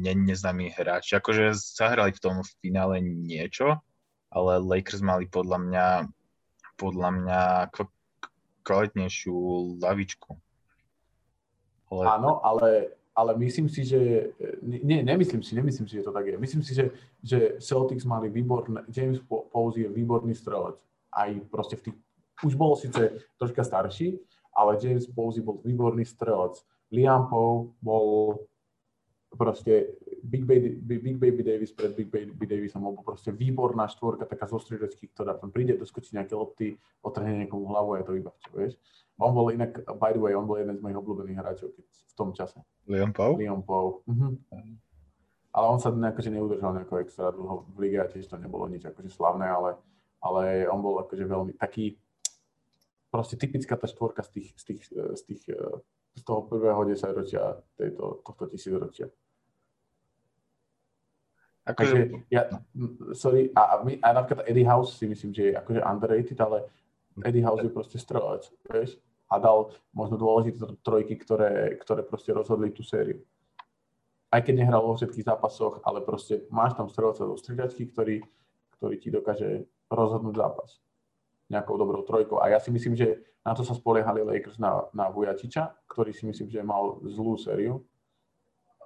[0.04, 1.16] ne, neznámi hráči.
[1.16, 3.80] Akože zahrali v tom finále niečo,
[4.28, 5.86] ale Lakers mali podľa mňa
[6.76, 7.40] podľa mňa
[8.68, 9.36] kvalitnejšiu
[9.80, 10.36] lavičku.
[11.88, 12.02] Ale...
[12.04, 14.30] Áno, ale ale myslím si, že...
[14.62, 16.36] Nie, nemyslím si, nemyslím si, že to tak je.
[16.38, 16.92] Myslím si, že,
[17.24, 18.84] že Celtics mali výborné...
[18.92, 20.76] James Posey je výborný strelec.
[21.08, 21.96] Aj proste v tých...
[22.44, 24.20] Už bol síce troška starší,
[24.52, 26.60] ale James Posey bol výborný strelec.
[26.92, 28.36] Liam Poe bol
[29.36, 29.94] proste
[30.24, 34.58] Big Baby, Big Baby Davis pred Big Baby Davisom, bol proste výborná štvorka, taká zo
[34.58, 38.72] striedačky, ktorá tam príde, doskočí nejaké lopty, otrhne niekomu hlavu a je to čo vieš.
[39.20, 42.34] On bol inak, by the way, on bol jeden z mojich obľúbených hráčov v tom
[42.34, 42.58] čase.
[42.88, 43.38] Liam Poe?
[43.38, 44.02] Liam Poe.
[44.08, 44.40] Mhm.
[45.56, 48.84] Ale on sa akože neudržal nejako extra dlho v lige a tiež to nebolo nič
[48.84, 49.80] akože slavné, ale,
[50.20, 51.96] ale on bol akože veľmi taký,
[53.08, 55.42] proste typická tá štvorka z tých, z tých, z tých
[56.16, 59.12] z toho prvého desaťročia tejto, tohto tisícročia.
[61.66, 62.46] Akože, ja,
[63.10, 66.70] sorry, a, my, a napríklad Eddie House si myslím, že je akože underrated, ale
[67.26, 69.02] Eddie House je proste strelec, vieš?
[69.26, 73.18] A dal možno dôležité trojky, ktoré, ktoré proste rozhodli tú sériu.
[74.30, 78.22] Aj keď nehral vo všetkých zápasoch, ale proste máš tam strelca zo stridačky, ktorý,
[78.78, 80.78] ktorý ti dokáže rozhodnúť zápas
[81.50, 82.38] nejakou dobrou trojkou.
[82.42, 86.26] A ja si myslím, že na to sa spoliehali Lakers na, na Vujačiča, ktorý si
[86.30, 87.82] myslím, že mal zlú sériu.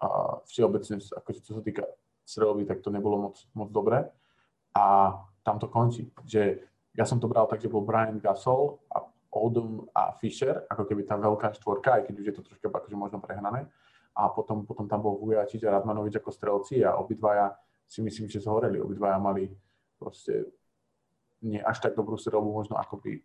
[0.01, 1.85] A všeobecne, akože čo sa týka
[2.31, 4.07] strelby, tak to nebolo moc, moc dobré.
[4.79, 6.63] A tam to končí, že
[6.95, 11.07] ja som to bral tak, že bol Brian Gasol a Oldham a Fisher, ako keby
[11.07, 13.67] tá veľká štvorka, aj keď už je to troška akože možno prehnané.
[14.15, 17.55] A potom, potom tam bol Vujačič a Radmanovič ako strelci a obidvaja
[17.87, 18.83] si myslím, že zhoreli.
[18.83, 19.47] Obidvaja mali
[19.99, 20.51] proste
[21.47, 23.17] nie až tak dobrú strelbu možno, ako by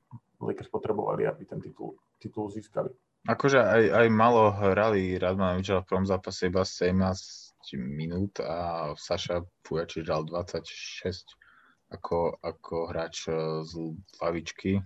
[0.45, 2.93] Lakers potrebovali, aby ten titul, titul získali.
[3.25, 10.05] Akože aj, aj malo hrali Radmanovič v prvom zápase iba 17 minút a Saša Pujačič
[10.05, 11.25] dal 26
[11.89, 13.33] ako, ako hráč e,
[13.65, 13.73] z
[14.21, 14.81] lavičky.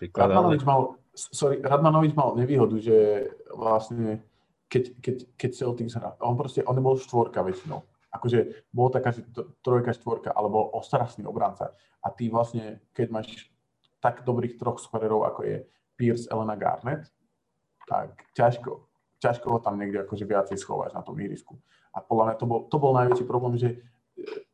[0.00, 4.24] Radmanovič mal, sorry, Radmanovič mal nevýhodu, že vlastne
[4.68, 7.84] keď, keď, keď Celtics hrá, on proste, on nebol štvorka väčšinou.
[8.14, 9.14] Akože bol taká,
[9.62, 11.74] trojka, štvorka, alebo ostrasný obranca.
[12.02, 13.50] A ty vlastne, keď máš
[13.98, 15.56] tak dobrých troch skvererov, ako je
[15.98, 17.10] Pierce, Elena Garnett,
[17.86, 18.86] tak ťažko,
[19.24, 21.56] ťažko ho tam niekde akože viacej schováš na tom ihrisku.
[21.96, 23.80] A podľa mňa to bol, to bol najväčší problém, že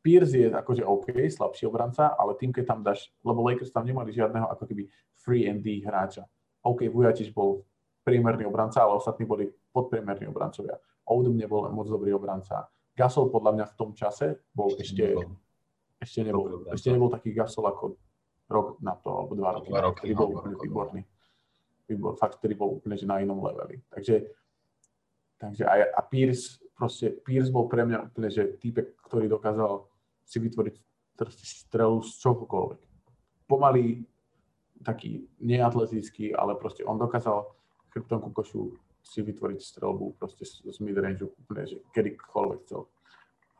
[0.00, 4.14] Pierce je akože OK, slabší obranca, ale tým, keď tam dáš, lebo Lakers tam nemali
[4.14, 4.88] žiadneho ako keby
[5.20, 6.24] free and D hráča.
[6.64, 7.64] OK, Vujatič bol
[8.00, 10.80] priemerný obranca, ale ostatní boli podpriemerní obrancovia.
[11.04, 12.68] Oudum nebol moc dobrý obranca.
[12.96, 15.36] Gasol podľa mňa v tom čase bol ešte, nebol.
[16.00, 17.84] ešte, nebol, ešte nebol taký Gasol ako
[18.50, 19.68] rok na to, alebo dva roky.
[19.68, 21.00] Dva roky, no, bol úplne výborný.
[21.86, 23.82] Výbor, fakt, ktorý bol úplne že na inom leveli.
[23.92, 24.39] Takže
[25.40, 29.88] Takže aj, a Pierce, proste Pierce bol pre mňa úplne, že týpek, ktorý dokázal
[30.20, 30.74] si vytvoriť
[31.40, 32.80] strelu z čohokoľvek.
[33.48, 34.04] Pomaly
[34.84, 37.44] taký neatletický, ale proste on dokázal
[37.92, 42.84] chrbtom ku košu si vytvoriť strelbu proste z midrange úplne, že kedykoľvek chcel.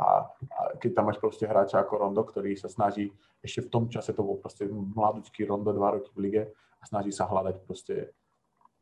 [0.01, 3.13] A, a keď tam máš proste hráča ako Rondo, ktorý sa snaží,
[3.45, 6.43] ešte v tom čase to bol proste mladúčky Rondo, dva roky v lige
[6.81, 8.13] a snaží sa hľadať proste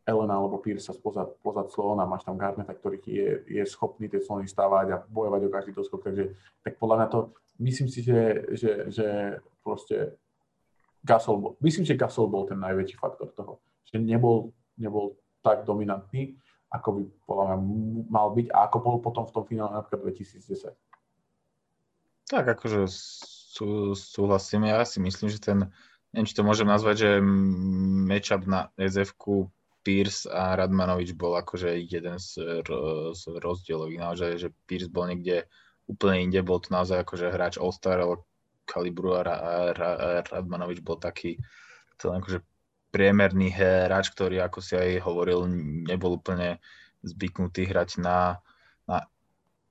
[0.08, 4.24] Elena alebo Pierce sa spozad, pozad slona, máš tam Garneta, ktorý je, je schopný tie
[4.24, 6.32] slony stávať a bojovať o každý doskok, takže
[6.64, 7.18] tak podľa mňa to,
[7.60, 9.08] myslím si, že, že, že
[9.60, 10.16] proste
[11.04, 16.40] Gasol bol, myslím, že Gasol bol ten najväčší faktor toho, že nebol, nebol tak dominantný,
[16.72, 17.56] ako by podľa mňa
[18.08, 20.72] mal byť a ako bol potom v tom finále napríklad 2010.
[22.28, 25.68] Tak akože sú, súhlasím, ja si myslím, že ten,
[26.12, 27.10] neviem, či to môžem nazvať, že
[28.08, 29.16] matchup na sf
[29.88, 32.60] Pierce a Radmanovič bol akože jeden z,
[33.16, 35.48] z rozdielových, naozaj, že Pierce bol niekde
[35.88, 38.04] úplne inde, bol to naozaj akože hráč All-Star
[38.68, 39.24] kalibru a,
[40.28, 41.40] Radmanovič bol taký
[41.96, 42.44] celý akože
[42.92, 45.48] priemerný hráč, ktorý, ako si aj hovoril,
[45.88, 46.60] nebol úplne
[47.00, 48.44] zvyknutý hrať na,
[48.84, 49.08] na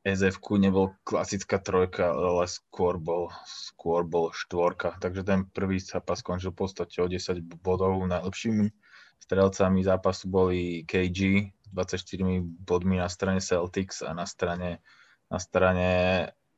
[0.01, 4.97] sf nebol klasická trojka, ale skôr bol, skôr bol štvorka.
[4.97, 8.87] Takže ten prvý zápas skončil v podstate o 10 bodov najlepšími
[9.19, 14.80] Strelcami zápasu boli KG 24 bodmi na strane Celtics a na strane,
[15.27, 15.89] na strane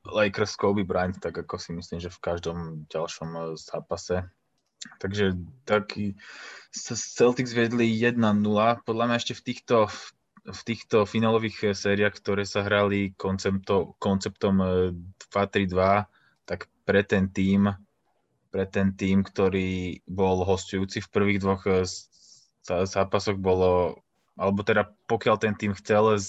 [0.06, 4.26] Lakers Kobe Bryant, tak ako si myslím, že v každom ďalšom eh, zápase.
[4.80, 5.36] Takže
[5.68, 6.16] taký
[6.72, 8.16] Celtics vedli 1-0.
[8.88, 9.92] Podľa mňa ešte v týchto,
[10.48, 14.64] v týchto finálových sériách, ktoré sa hrali koncepto, konceptom
[15.36, 16.08] 2-3-2, eh,
[16.48, 17.76] tak pre ten tým,
[18.50, 21.84] pre ten tým, ktorý bol hostujúci v prvých dvoch eh,
[22.66, 24.02] zápasoch bolo,
[24.36, 26.20] alebo teda pokiaľ ten tým chcel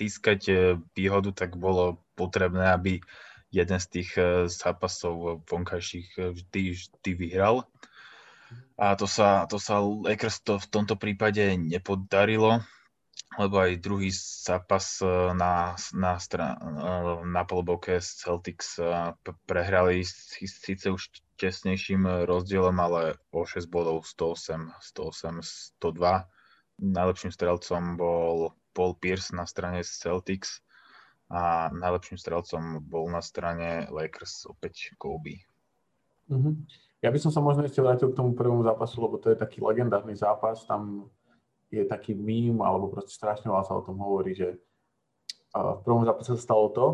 [0.00, 0.54] získať e,
[0.96, 3.04] výhodu, tak bolo potrebné, aby
[3.52, 7.68] jeden z tých e, zápasov vonkajších e, vždy, vždy vyhral.
[8.80, 12.64] A to sa, to sa Lakers to v tomto prípade nepodarilo,
[13.38, 14.98] lebo aj druhý zápas
[15.38, 16.12] na, na,
[17.22, 18.82] na polobovke Celtics
[19.46, 26.26] prehrali síce už tesnejším rozdielom, ale o 6 bodov 108, 108, 102.
[26.80, 30.64] Najlepším strelcom bol Paul Pierce na strane Celtics
[31.30, 35.46] a najlepším strelcom bol na strane Lakers opäť Kobe.
[36.26, 36.54] Mm-hmm.
[37.00, 39.62] Ja by som sa možno ešte vrátil k tomu prvému zápasu, lebo to je taký
[39.62, 40.66] legendárny zápas.
[40.68, 41.08] Tam
[41.70, 44.58] je taký mím, alebo proste strašne veľa sa o tom hovorí, že
[45.54, 46.86] v prvom zápase sa stalo to,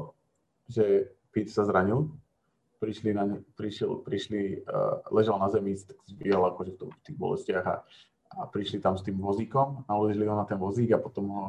[0.69, 2.09] že Pete sa zranil
[2.77, 7.17] prišli, na ne, prišiel, prišli uh, ležal na zemi, tak zbiel akože v, v tých
[7.17, 7.77] bolestiach a,
[8.37, 11.45] a prišli tam s tým vozíkom, naložili ho na ten vozík a potom ho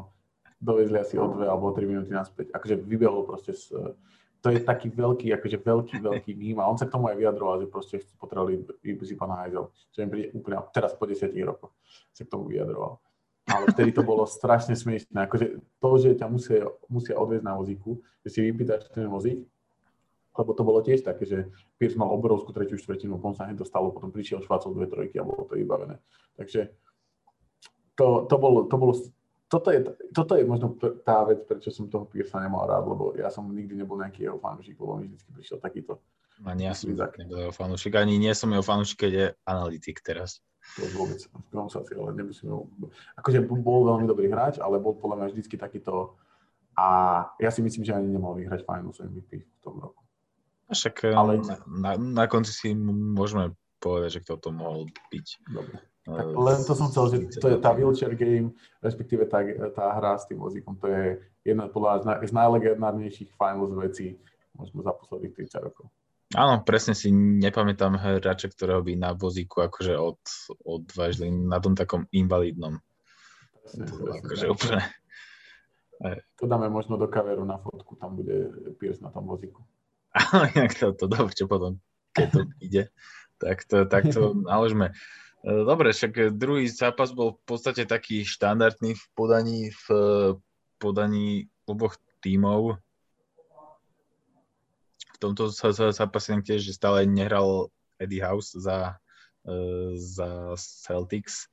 [0.58, 2.56] dovezli asi o dve alebo o tri minúty naspäť.
[2.56, 3.76] Akože vybehol proste z,
[4.40, 7.60] to je taký veľký, akože veľký, veľký mým a on sa k tomu aj vyjadroval,
[7.62, 8.63] že proste potrebovali
[9.04, 9.68] si pána hajzel.
[9.92, 11.74] Čo im príde úplne, teraz po desiatich rokoch
[12.13, 13.02] sa k tomu vyjadroval.
[13.47, 15.15] Ale vtedy to bolo strašne smiešné.
[15.23, 19.47] Akože to, že ťa musia, musia odviezť na vozíku, že si vypýtaš ten vozík
[20.38, 21.49] lebo to bolo tiež také, že
[21.81, 25.25] Pierce mal obrovskú tretiu štvrtinu, on sa hneď dostalo, potom prišiel Švácov dve trojky a
[25.25, 25.97] bolo to vybavené.
[26.38, 26.69] Takže
[27.97, 28.93] to, to, bolo, to bolo,
[29.49, 29.81] toto je,
[30.13, 33.73] toto je možno tá vec, prečo som toho Piersa nemal rád, lebo ja som nikdy
[33.73, 35.97] nebol nejaký jeho fanúšik, lebo mi vždy prišiel takýto.
[36.45, 40.45] Ani ja som nebol jeho fanúšik, ani nie som jeho fanúšik, keď je analytik teraz.
[40.75, 41.17] To vôbec,
[41.71, 42.67] sa si, ale nemusím ho...
[43.17, 46.19] Akože bol veľmi dobrý hráč, ale bol podľa mňa vždycky takýto
[46.77, 46.88] a
[47.41, 50.06] ja si myslím, že ani nemal vyhrať Finals MVP v tom roku.
[50.69, 51.41] Však ale...
[51.41, 55.27] na, na, na konci si môžeme povedať, že kto to mohol byť.
[55.49, 55.77] Dobre.
[56.08, 59.43] Tak len to som chcel, že to je tá wheelchair game, respektíve tá,
[59.75, 64.15] tá hra s tým vozíkom, to je jedna podľa z najlegendárnejších finals vecí
[64.56, 65.91] možno za posledných 30 rokov.
[66.38, 70.21] Áno, presne si nepamätám hráča, ktorého by na vozíku akože od,
[70.62, 72.78] odvážili na tom takom invalidnom.
[73.65, 74.82] Presne, to presne, akože úplne.
[76.38, 79.65] To dáme možno do kaveru na fotku, tam bude Pierce na tom vozíku.
[80.13, 81.82] Ale inak to, to dobre, čo potom,
[82.13, 82.84] keď to ide,
[83.41, 84.93] tak to, tak to naložme.
[85.41, 89.86] E, dobre, však druhý zápas bol v podstate taký štandardný v podaní, v
[90.78, 92.78] podaní oboch tímov.
[95.17, 95.49] V tomto
[95.93, 99.01] zápase tiež že stále nehral Eddie House za,
[99.41, 101.49] e, za Celtics.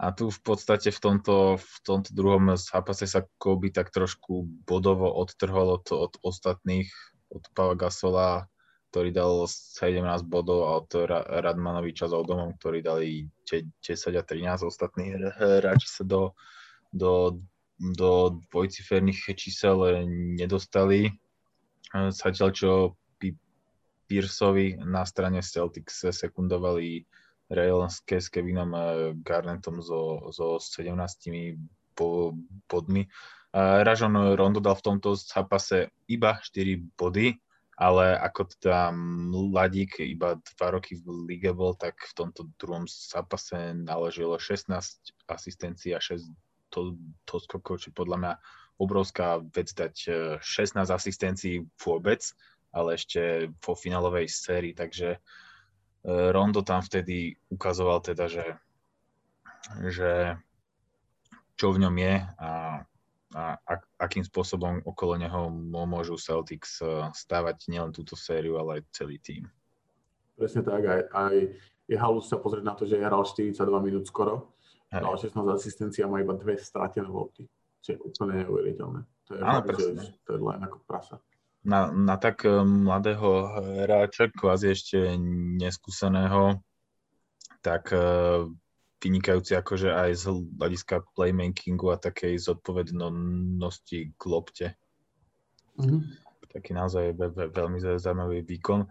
[0.00, 5.12] A tu v podstate v tomto, v tomto druhom zápase sa Kobe tak trošku bodovo
[5.12, 6.88] odtrhol od, od ostatných
[7.30, 8.48] od Pava Gasola,
[8.90, 10.90] ktorý dal 17 bodov a od
[11.30, 13.86] Radmanoviča s Odomom, ktorí dali 10
[14.18, 14.66] a 13.
[14.66, 16.34] Ostatní hráči sa do,
[16.90, 17.38] do,
[17.78, 21.14] do dvojciferných čísel nedostali.
[21.90, 22.70] Zatiaľ, čo
[24.10, 27.06] Pearsovi na strane Celtics sekundovali
[27.50, 28.74] Railske s Kevinom
[29.22, 30.90] Garnettom so, so 17
[32.66, 33.02] bodmi.
[33.54, 37.34] Rajon Rondo dal v tomto zápase iba 4 body
[37.80, 38.92] ale ako teda
[39.32, 44.68] mladík iba dva roky v lige bol, tak v tomto druhom zápase naložilo 16
[45.24, 46.28] asistencií a 6
[46.68, 48.32] to, to skokov, či podľa mňa
[48.80, 49.94] obrovská vec dať
[50.40, 52.24] 16 e, asistencií vôbec,
[52.72, 55.18] ale ešte vo finálovej sérii, takže e,
[56.32, 58.46] Rondo tam vtedy ukazoval teda, že,
[59.92, 60.40] že
[61.60, 62.52] čo v ňom je a,
[63.36, 65.52] a, a akým spôsobom okolo neho
[65.84, 69.44] môžu Celtics e, stávať nielen túto sériu, ale aj celý tým.
[70.40, 71.36] Presne tak, aj, aj
[71.84, 74.56] je halus sa pozrieť na to, že hral 42 minút skoro,
[74.88, 75.04] Hej.
[75.04, 77.44] dal 16 asistencií a má iba dve stratené volty.
[77.80, 79.00] Čo je úplne neuveriteľné.
[79.28, 81.16] To je, Áno, fakt, že, to je len ako prasa
[81.64, 83.48] na, na tak eh, mladého
[83.84, 84.98] hráča, kvázi ešte
[85.60, 86.60] neskúseného,
[87.60, 88.48] tak eh,
[89.00, 90.24] vynikajúci akože aj z
[90.60, 94.66] hľadiska playmakingu a takej zodpovednosti k lopte.
[95.80, 96.00] Mm-hmm.
[96.50, 98.90] Taký naozaj ve, ve, veľmi zaujímavý výkon.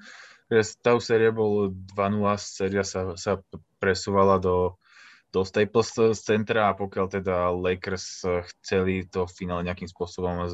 [0.50, 3.38] Stav série bol 2-0, séria sa, sa
[3.78, 4.82] presúvala do
[5.30, 5.94] do Staples
[6.26, 10.50] centra a pokiaľ teda Lakers chceli to finále nejakým spôsobom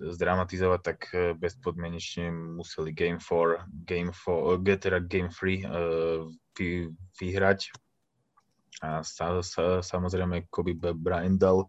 [0.00, 6.20] zdramatizovať, tak eh, bezpodmienečne museli Game 4, Game 4, eh, teda Game 3 uh, eh,
[6.56, 6.68] vy,
[7.20, 7.76] vyhrať.
[8.82, 11.68] A sa, sa, samozrejme Kobe Bryant dal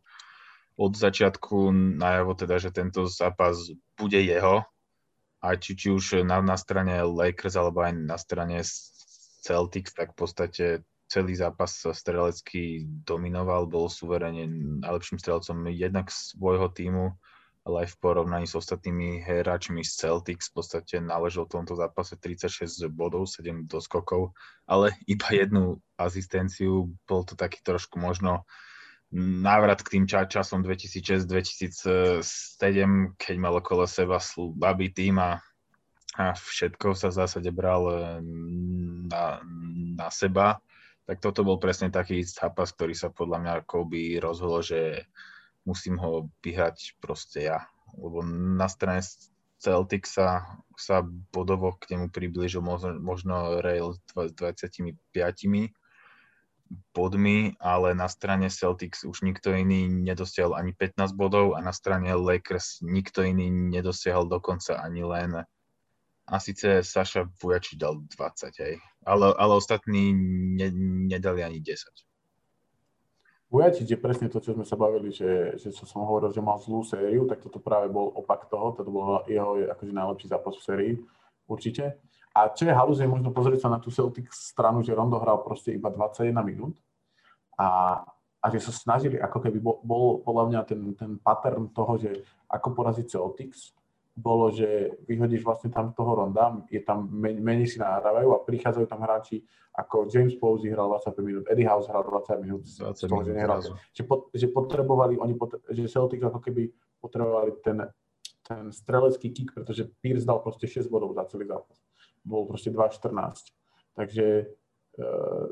[0.76, 3.56] od začiatku najavo teda, že tento zápas
[3.96, 4.68] bude jeho,
[5.46, 8.66] a či, či už na, na strane Lakers alebo aj na strane
[9.46, 10.66] Celtics, tak v podstate
[11.16, 14.52] celý zápas strelecký dominoval, bol suverene
[14.84, 17.16] najlepším strelcom jednak svojho týmu,
[17.64, 22.20] ale aj v porovnaní s ostatnými hráčmi z Celtics v podstate naležel v tomto zápase
[22.20, 24.36] 36 bodov, 7 doskokov,
[24.68, 26.92] ale iba jednu asistenciu.
[27.08, 28.44] Bol to taký trošku možno
[29.16, 32.20] návrat k tým časom 2006-2007,
[33.16, 35.40] keď mal okolo seba slabý tým a,
[36.20, 37.88] a všetko sa v zásade bral
[39.08, 39.40] na,
[39.96, 40.60] na seba
[41.06, 45.06] tak toto bol presne taký zápas, ktorý sa podľa mňa Kobe rozhodol, že
[45.66, 47.70] musím ho vyhrať proste ja.
[47.94, 49.06] Lebo na strane
[49.62, 54.02] Celtic sa, sa bodovo k nemu priblížil možno, možno Rail s
[54.34, 54.94] 25
[56.98, 62.10] bodmi, ale na strane Celtics už nikto iný nedosiahol ani 15 bodov a na strane
[62.18, 65.46] Lakers nikto iný nedosiahol dokonca ani len
[66.26, 68.82] a síce Saša Vujači dal 20, hej.
[69.06, 70.14] Ale, ale ostatní
[70.58, 70.70] ne,
[71.06, 71.86] nedali ani 10.
[73.54, 76.58] Vujačič je presne to, čo sme sa bavili, že, že čo som hovoril, že mal
[76.58, 80.66] zlú sériu, tak toto práve bol opak toho, toto bol jeho akože najlepší zápas v
[80.66, 80.94] sérii,
[81.46, 82.02] určite.
[82.34, 85.46] A čo je halúz, je možno pozrieť sa na tú Celtic stranu, že Rondo hral
[85.46, 86.76] proste iba 21 minút
[87.56, 88.02] a,
[88.42, 92.12] a že sa snažili, ako keby bol, bol podľa mňa ten, ten pattern toho, že
[92.50, 93.75] ako poraziť Celtics,
[94.16, 98.88] bolo, že vyhodíš vlastne tam toho ronda, je tam, men, menej si nahrávajú a prichádzajú
[98.88, 99.44] tam hráči
[99.76, 103.32] ako James Posey hral 25 minút, Eddie House hral 20 minút 20 z toho, že
[103.36, 103.60] nehral.
[103.92, 106.72] Že, pot, že potrebovali, oni potre, že Celtic ako keby
[107.04, 107.84] potrebovali ten,
[108.40, 111.76] ten strelecký kick, pretože Pierce dal proste 6 bodov za celý zápas.
[112.24, 113.52] Bol proste 2-14.
[114.00, 114.48] Takže,
[115.04, 115.46] uh,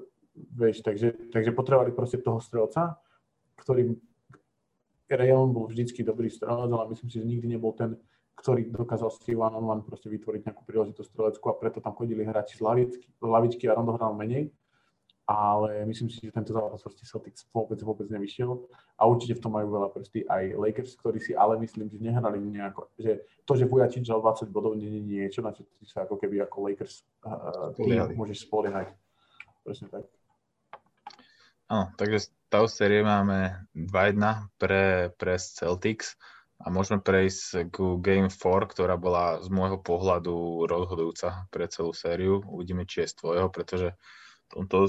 [0.55, 2.95] vieš, takže, takže potrebovali proste toho strelca,
[3.59, 3.91] ktorý
[5.11, 7.99] Rayon bol vždycky dobrý strelec, ale myslím si, že nikdy nebol ten,
[8.35, 12.25] ktorý dokázal si one on one proste vytvoriť nejakú príležitosť strelecku a preto tam chodili
[12.25, 14.49] hráči z lavičky, lavičky a Rondo hral menej.
[15.23, 18.59] Ale myslím si, že tento zápas proste Celtics vôbec, vôbec nevyšiel
[18.99, 22.43] a určite v tom majú veľa prsty aj Lakers, ktorí si ale myslím, že nehrali
[22.43, 26.03] nejako, že to, že Vujačič dal 20 bodov, nie je niečo, na čo ty sa
[26.03, 27.71] ako keby ako Lakers uh,
[28.19, 28.91] môžeš spoliehať.
[29.63, 30.11] Presne tak.
[31.71, 36.19] Áno, takže stav série máme 2-1 pre, pre Celtics
[36.63, 42.39] a môžeme prejsť ku Game 4, ktorá bola z môjho pohľadu rozhodujúca pre celú sériu.
[42.47, 44.87] Uvidíme, či je z tvojho, pretože v tomto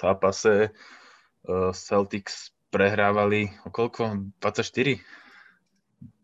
[0.00, 4.32] zápase uh, Celtics prehrávali o koľko?
[4.40, 4.96] 24?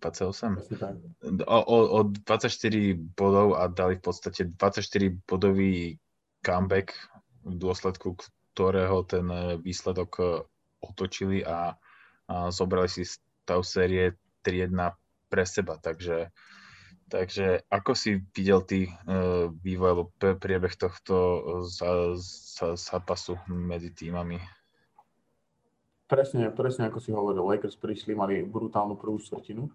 [0.01, 1.45] 28?
[1.45, 4.81] O, o, o 24 bodov a dali v podstate 24
[5.29, 6.01] bodový
[6.41, 6.97] comeback
[7.45, 8.17] v dôsledku
[8.57, 9.29] ktorého ten
[9.61, 10.25] výsledok e,
[10.81, 11.77] otočili a,
[12.33, 14.94] a zobrali si stav série 3-1
[15.26, 15.74] pre seba.
[15.82, 16.30] Takže,
[17.11, 21.14] takže ako si videl ty uh, vývoj alebo priebeh tohto
[22.78, 24.38] zápasu medzi týmami?
[26.07, 29.66] Presne, presne ako si hovoril, Lakers prišli, mali brutálnu prvú štvrtinu.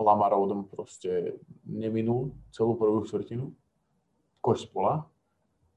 [0.00, 1.36] Lamar Odom proste
[1.68, 3.52] neminul celú prvú štvrtinu,
[4.40, 5.04] koš spola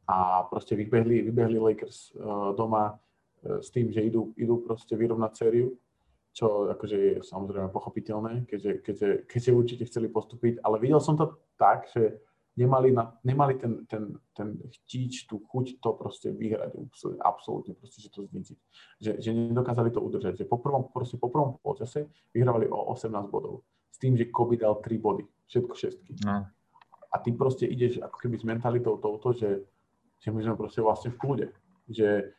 [0.08, 2.96] a proste vybehli, vybehli Lakers uh, doma
[3.44, 5.78] s tým, že idú, idú proste vyrovnať sériu
[6.38, 11.34] čo akože je samozrejme pochopiteľné, keďže, keďže, keďže určite chceli postúpiť, ale videl som to
[11.58, 12.22] tak, že
[12.54, 16.78] nemali, na, nemali ten, ten, ten chtíč, tú chuť to proste vyhrať,
[17.26, 18.58] absolútne proste, že to zničiť.
[19.02, 22.06] Že, že nedokázali to udržať, že po prvom, proste po prvom počase
[22.38, 23.66] vyhrávali o 18 bodov.
[23.90, 26.22] S tým, že Kobe dal 3 body, všetko šestky.
[26.22, 26.46] No.
[27.10, 29.66] A ty proste ideš ako keby s mentalitou touto, že,
[30.22, 31.48] že my sme proste vlastne v kľude.
[31.90, 32.30] Že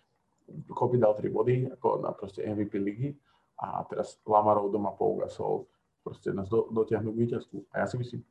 [0.70, 3.10] Kobe dal 3 body ako na proste MVP ligy
[3.58, 5.66] a teraz Lamarov doma Pau Gasol
[6.06, 7.58] proste nás do, dotiahnu k víťazstvu.
[7.74, 8.22] A ja si myslím,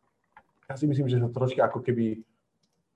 [0.71, 2.23] ja si myslím, že sa troška ako keby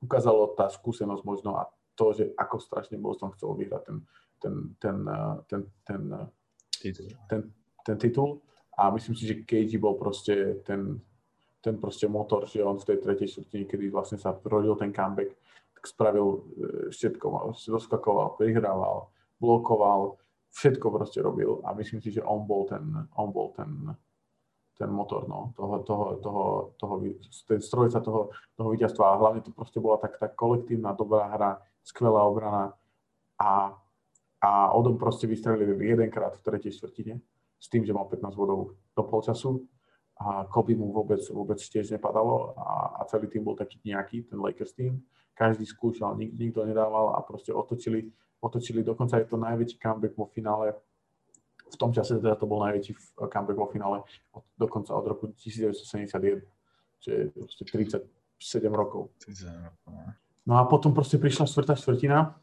[0.02, 3.98] ukázalo tá skúsenosť možno a to, že ako strašne Boston chcel vyhrať ten,
[4.42, 4.98] ten, ten,
[5.46, 6.02] ten, ten,
[6.82, 7.08] titul.
[7.30, 7.42] ten,
[7.86, 8.42] ten titul.
[8.74, 10.98] A myslím si, že KG bol proste ten,
[11.62, 15.38] ten proste motor, že on v tej tretej štvrtine, kedy vlastne sa rodil ten comeback,
[15.78, 16.40] tak spravil e,
[16.90, 20.18] všetko, doskakoval, prihrával, blokoval,
[20.52, 22.84] všetko proste robil a myslím si, že on bol ten,
[23.16, 23.72] on bol ten,
[24.76, 26.46] ten motor, no, toho, toho, toho,
[26.78, 26.96] toho,
[27.48, 31.52] ten strojca toho, toho víťazstva a hlavne to proste bola tak, tak kolektívna, dobrá hra,
[31.84, 32.76] skvelá obrana
[33.40, 33.74] a,
[34.44, 37.22] a Odom proste vystrelili jedenkrát v tretej štvrtine
[37.62, 39.64] s tým, že mal 15 bodov do polčasu
[40.22, 44.38] a Kobe mu vôbec, vôbec tiež nepadalo a, a celý tým bol taký nejaký, ten
[44.38, 45.02] Lakers tým.
[45.34, 50.26] Každý skúšal, nik, nikto nedával a proste otočili otočili, dokonca je to najväčší comeback vo
[50.26, 50.74] finále.
[51.72, 56.42] V tom čase teda to bol najväčší comeback vo finále od, dokonca od roku 1971,
[57.00, 58.02] čiže proste 37
[58.74, 59.14] rokov.
[59.88, 60.02] No.
[60.46, 62.36] no a potom proste prišla štvrtá štvrtina,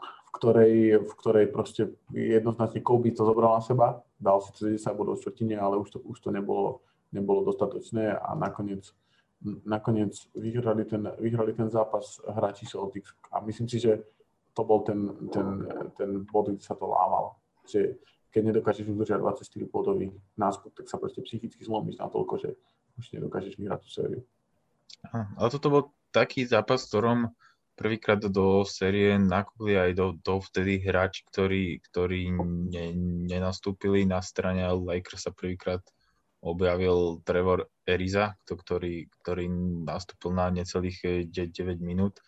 [0.00, 1.82] v ktorej, v ktorej proste
[2.12, 5.98] jednoznačne Kobe to zobral na seba, dal si 10 bodov v štvrtine, ale už to,
[6.02, 6.82] už to nebolo,
[7.12, 8.90] nebolo dostatočné a nakoniec
[9.64, 14.02] nakoniec vyhrali ten, vyhrali ten zápas hráči Celtics a myslím si, že
[14.56, 15.68] to bol ten, ten,
[16.00, 17.36] ten bod, kde sa to lával.
[17.68, 18.00] Že
[18.32, 20.08] keď nedokážeš udržať 24 bodový
[20.40, 22.56] náskok, tak sa proste psychicky zlomíš na toľko, že
[22.96, 24.22] už nedokážeš vyhrať tú sériu.
[25.12, 27.18] Ale toto bol taký zápas, v ktorom
[27.76, 32.32] prvýkrát do série nakúpili aj do, do vtedy hráči, ktorí, ktorí
[32.72, 32.86] ne,
[33.28, 35.84] nenastúpili na strane Lakers sa prvýkrát
[36.40, 39.52] objavil Trevor Eriza, ktorý, ktorý
[39.84, 41.44] nastúpil na necelých 9
[41.84, 42.24] minút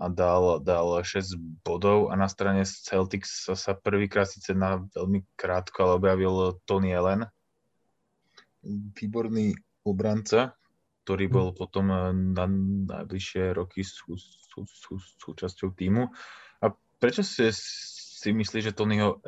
[0.00, 5.28] a dal, dal 6 bodov a na strane Celtics sa, sa prvýkrát síce na veľmi
[5.36, 7.28] krátko, ale objavil Tony Allen,
[8.96, 9.52] výborný
[9.84, 10.56] obranca,
[11.04, 11.56] ktorý bol hm.
[11.56, 11.84] potom
[12.32, 16.08] na najbližšie roky sú, sú, sú, súčasťou týmu.
[16.64, 19.20] A prečo si, si myslíš, že Tonyho,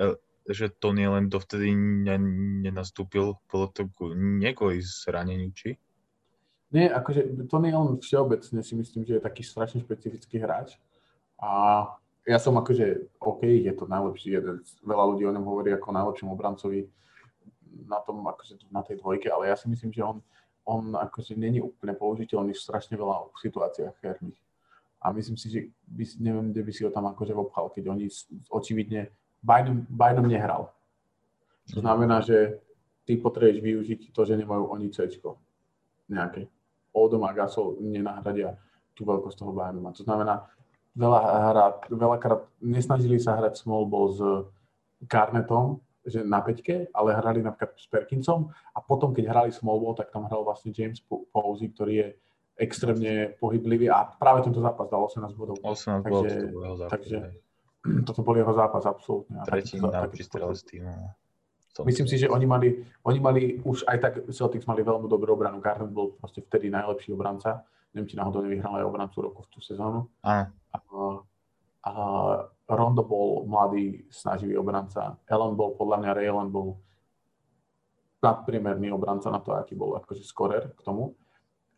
[0.49, 1.73] že Tony Allen dovtedy
[2.65, 3.37] nenastúpil?
[3.49, 5.77] Bolo to nie kvôli zraneniu, či?
[6.73, 10.81] Nie, akože Tony Allen všeobecne si myslím, že je taký strašne špecifický hráč.
[11.37, 11.85] A
[12.25, 16.33] ja som akože, OK, je to najlepší, jeden, veľa ľudí o ňom hovorí ako najlepším
[16.33, 16.89] obrancovi
[17.85, 20.25] na tom, akože na tej dvojke, ale ja si myslím, že on,
[20.65, 24.39] on akože není úplne použiteľný v strašne veľa situáciách herných.
[25.03, 25.61] A myslím si, že
[25.91, 28.07] by, neviem, kde by si ho tam akože obchal, keď oni
[28.49, 29.11] očividne
[29.43, 30.71] Biden, Biden nehral.
[31.75, 32.63] To znamená, že
[33.03, 35.11] ty potrebuješ využiť to, že nemajú oni C
[36.07, 36.47] nejaké.
[36.93, 38.57] Odom a Gasol nenahradia
[38.93, 39.97] tú veľkosť toho Bayernuma.
[39.97, 40.45] To znamená,
[40.93, 44.21] veľa hrát, veľakrát nesnažili sa hrať small ball s
[45.09, 49.95] Garnetom, že na peťke, ale hrali napríklad s Perkinsom a potom, keď hrali small ball,
[49.95, 52.09] tak tam hral vlastne James Posey, ktorý je
[52.59, 55.57] extrémne pohyblivý a práve tento zápas dal 18 bodov.
[55.65, 56.93] 18 bodov, to bol jeho zápas.
[56.93, 57.17] Takže,
[58.07, 59.37] toto bol jeho zápas, absolútne.
[59.49, 60.63] Tretí najlepší strel z
[61.73, 61.89] týmu.
[61.89, 62.69] Myslím si, že oni mali,
[63.09, 65.65] oni mali už aj tak, Celtics mali veľmi dobrú obranu.
[65.65, 67.65] Garnet bol proste vtedy najlepší obranca.
[67.97, 70.09] Neviem, či náhodou nevyhral aj obrancu roku v tú sezónu.
[70.25, 70.49] A,
[71.85, 71.91] a
[72.73, 75.21] Rondo bol mladý, snaživý obranca.
[75.29, 76.81] Ellen bol, podľa mňa Ray Allen bol
[78.23, 81.13] nadpriemerný obranca na to, aký bol akože skorer k tomu.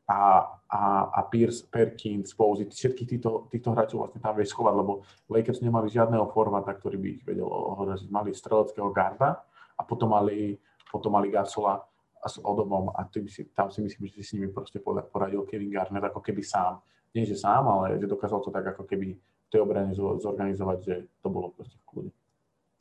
[0.05, 5.01] A, a, a Pierce, Perkins, Posey, všetkých týchto, týchto hráčov vlastne tam vieš schovať, lebo
[5.33, 8.13] Lakers nemali žiadneho forwarda, ktorý by ich vedel ohroziť.
[8.13, 9.41] Mali streleckého garda,
[9.79, 10.59] a potom mali,
[10.91, 11.83] potom mali Gasola
[12.25, 15.69] s Odomom a tým si, tam si myslím, že si s nimi proste poradil Kevin
[15.69, 16.81] Garnett ako keby sám.
[17.13, 20.95] Nie, že sám, ale že dokázal to tak ako keby v tej obrane zorganizovať, že
[21.21, 22.11] to bolo proste v kľude.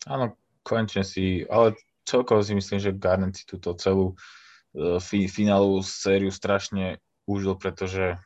[0.10, 0.34] Áno,
[0.64, 1.76] konečne si, ale
[2.08, 8.18] celkovo si myslím, že Garnett si túto celú uh, fi, finálovú sériu strašne užil, pretože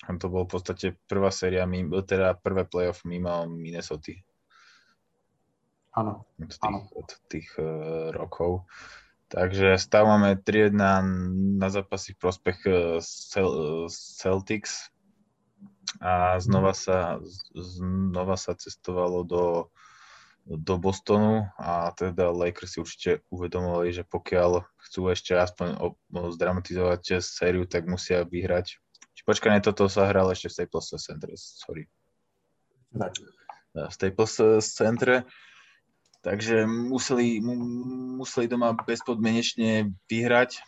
[0.00, 1.68] to bol v podstate prvá séria,
[2.08, 4.16] teda prvé playoff mimo Minnesota.
[6.00, 6.24] Áno.
[6.40, 6.78] Od tých, áno.
[6.96, 8.64] Od tých uh, rokov.
[9.30, 10.74] Takže stávame 3-1
[11.60, 12.58] na zápasy v prospech
[13.04, 14.90] Cel, uh, Celtics
[15.98, 17.18] a znova sa,
[17.54, 19.68] znova sa cestovalo do,
[20.46, 25.76] do Bostonu a teda Lakers si určite uvedomovali, že pokiaľ chcú ešte aspoň
[26.10, 28.78] zdramatizovať sériu, tak musia vyhrať.
[29.18, 31.84] Či počkaj, toto sa hral ešte v Staples Center, sorry.
[32.94, 33.12] Tak.
[33.74, 34.34] V Staples
[34.66, 35.26] Centre,
[36.20, 37.40] takže museli,
[38.20, 40.60] museli doma bezpodmienečne vyhrať.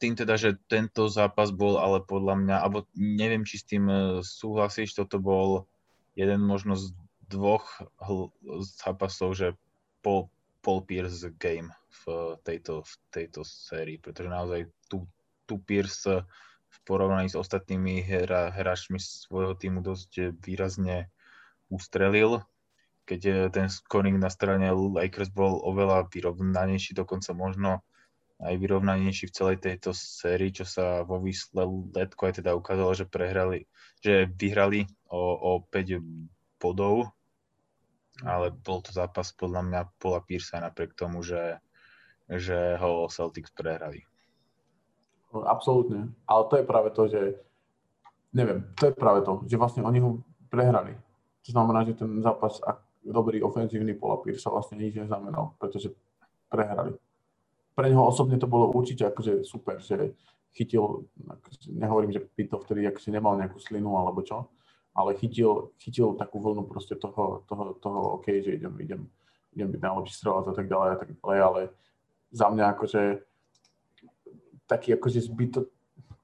[0.00, 3.96] Tým teda, že tento zápas bol ale podľa mňa, alebo neviem, či s tým e,
[4.24, 5.68] súhlasíš, toto bol
[6.16, 6.96] jeden možno z
[7.28, 7.82] dvoch
[8.80, 9.48] zápasov, že
[10.00, 10.30] Paul,
[10.62, 11.74] Paul Pierce game
[12.06, 15.04] v tejto, v tejto sérii, pretože naozaj tu,
[15.44, 16.24] tu Pierce
[16.66, 21.10] v porovnaní s ostatnými hra, hráčmi svojho týmu dosť výrazne
[21.68, 22.46] ustrelil,
[23.06, 27.86] keď eh, ten scoring na strane Lakers bol oveľa vyrovnanejší, dokonca možno
[28.36, 33.64] aj vyrovnanejší v celej tejto sérii, čo sa vo výsledku aj teda ukázalo, že prehrali,
[34.04, 37.16] že vyhrali o, o 5 bodov
[38.24, 41.60] ale bol to zápas podľa mňa Paula Piersa napriek tomu, že,
[42.30, 44.08] že ho Celtics prehrali.
[45.36, 46.16] Absolútne.
[46.24, 47.20] Ale to je práve to, že
[48.32, 50.96] neviem, to je práve to, že vlastne oni ho prehrali.
[51.44, 55.94] To znamená, že ten zápas, ak dobrý ofenzívny Paula Piersa vlastne nič neznamenal, pretože
[56.50, 56.94] prehrali.
[57.76, 60.16] Pre neho osobne to bolo určite akože super, že
[60.56, 64.48] chytil, akože nehovorím, že to vtedy akože nemal nejakú slinu alebo čo,
[64.96, 69.02] ale chytil, chytil takú vlnu proste toho, toho, toho OK, že idem, idem,
[69.52, 71.60] idem byť najlepší strelec a tak ďalej a tak ďalej, ale
[72.32, 73.02] za mňa akože
[74.66, 75.68] taký akože zbyto,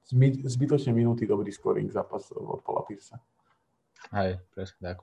[0.09, 3.21] zby, zbytočne minúty dobrý scoring zápas od Paula Piersa.
[4.11, 4.97] Hej, presne tak.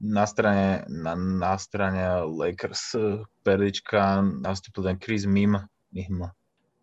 [0.00, 2.96] Na strane, na, na strane Lakers
[3.44, 5.60] perlička nastúpil ten Chris Mim.
[5.92, 6.24] Mim.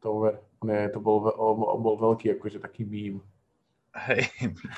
[0.05, 3.21] To ver, nie, to bol, bol, bol veľký akože taký mím.
[3.97, 4.29] Hej.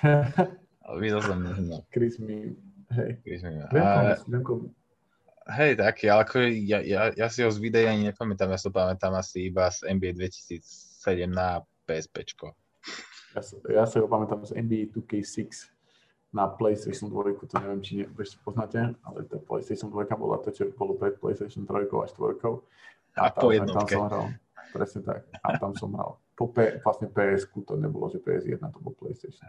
[1.02, 1.86] Videl som no.
[1.94, 2.56] Chris Meme.
[2.96, 3.20] Hej.
[3.22, 3.68] Chris Meme.
[3.76, 4.18] A...
[5.50, 8.70] Hej, taký, ale ako ja, ja, ja si ho z videa ani nepamätám, ja si
[8.70, 12.22] pamätám asi iba z NBA 2007 na PSP.
[13.34, 13.42] Ja,
[13.82, 15.74] ja si ho pamätám z NBA 2K6
[16.30, 20.54] na PlayStation 2, to neviem, či ne, ešte poznáte, ale to PlayStation 2 bola to,
[20.54, 23.18] čo bolo pred PlayStation 3 a 4.
[23.18, 23.98] A, a po jednotke.
[23.98, 24.28] Tam som hral,
[24.70, 25.26] presne tak.
[25.42, 26.22] A tam som hral.
[26.38, 29.42] Po P, vlastne ps to nebolo, že PS1, to bol PlayStation.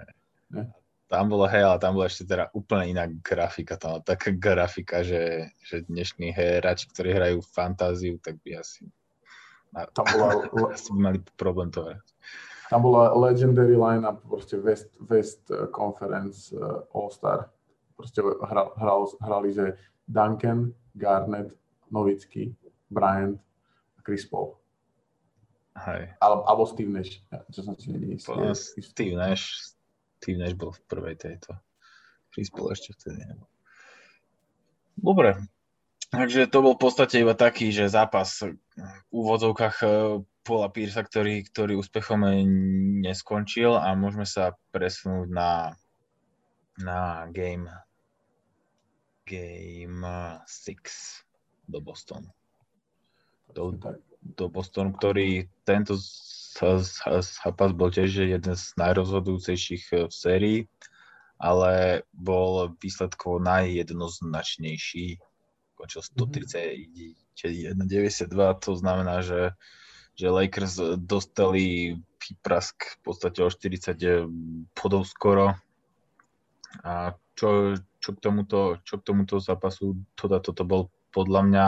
[0.51, 0.67] Ne?
[1.11, 3.75] tam bolo hej, ale tam bola ešte teda úplne iná grafika.
[3.75, 8.87] Tam taká grafika, že, že dnešní hráči, ktorí hrajú fantáziu, tak by asi,
[9.91, 10.47] tam bola,
[10.79, 12.07] asi mali problém to hrať.
[12.71, 17.51] Tam bola legendary line-up, proste West, West eh, Conference uh, All-Star.
[17.99, 19.75] Proste hral, hral, hrali, že
[20.07, 21.51] Duncan, Garnett,
[21.91, 22.55] Novický,
[22.91, 23.43] Bryant
[23.99, 24.55] a Chris Paul.
[25.83, 26.15] Hej.
[26.23, 27.19] Alebo, alebo Steve Nash,
[27.51, 29.75] čo som si není Steve Nash,
[30.23, 31.59] tým, než bol v prvej tejto.
[32.31, 33.51] Chris Paul ešte vtedy nebol.
[35.01, 35.31] Dobre,
[36.13, 38.55] takže to bol v podstate iba taký, že zápas v
[39.11, 39.91] úvodzovkách eh,
[40.41, 42.25] Paula Piersa, ktorý, ktorý úspechom
[43.05, 45.77] neskončil a môžeme sa presunúť na,
[46.81, 47.69] na game
[49.31, 50.03] game
[50.47, 52.27] 6 do Bostonu.
[53.55, 53.79] Do,
[54.23, 55.95] do Bostonu, ktorý tento
[57.23, 60.67] zápas bol tiež jeden z najrozhodujúcejších eh, v sérii,
[61.39, 65.23] ale bol výsledkovo najjednoznačnejší.
[65.79, 69.57] Končil 131-92, to znamená, že,
[70.21, 74.29] že Lakers dostali výprask v podstate o 40
[74.77, 75.57] bodov skoro.
[76.85, 81.67] A čo, čo, k tomuto, čo k tomuto zápasu, teda toto bol podľa mňa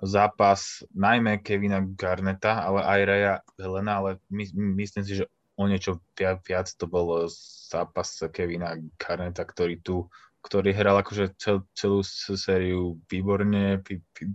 [0.00, 4.48] zápas najmä Kevina Garneta, ale aj Raya Helena, ale my,
[4.80, 5.28] myslím si, že
[5.60, 7.28] o niečo viac, viac to bol
[7.68, 10.08] zápas Kevina Garneta, ktorý tu
[10.42, 13.78] ktorý hral akože cel, celú sériu výborne,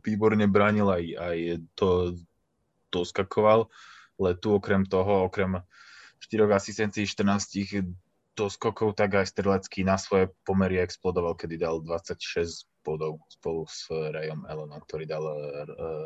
[0.08, 1.38] výborne bránil aj, aj
[1.76, 2.16] to
[2.98, 3.70] doskakoval,
[4.18, 5.62] ale tu okrem toho, okrem
[6.20, 7.86] 4 asistencií, 14
[8.38, 14.46] doskokov, tak aj strelecký na svoje pomery explodoval, kedy dal 26 bodov spolu s Rayom
[14.46, 15.38] Ellenom, ktorý dal eh,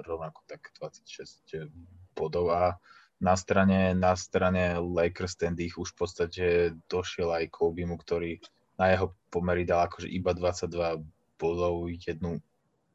[0.07, 1.67] rovnako tak 26
[2.15, 2.49] bodov.
[2.55, 2.79] A
[3.21, 6.45] na strane, na strane Lakers ten dých už v podstate
[6.89, 8.41] došiel aj Kobimu, ktorý
[8.81, 11.05] na jeho pomery dal akože iba 22
[11.37, 12.41] bodov, jednu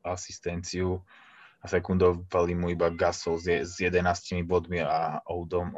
[0.03, 1.05] asistenciu
[1.67, 5.77] sekundovali mu iba Gasol s, s 11 bodmi a Oudom,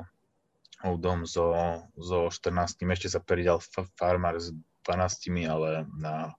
[0.84, 1.52] Oudom zo,
[1.98, 2.86] zo 14.
[2.86, 3.58] Ešte sa pridal
[3.96, 4.54] Farmer s
[4.86, 6.38] 12, ale na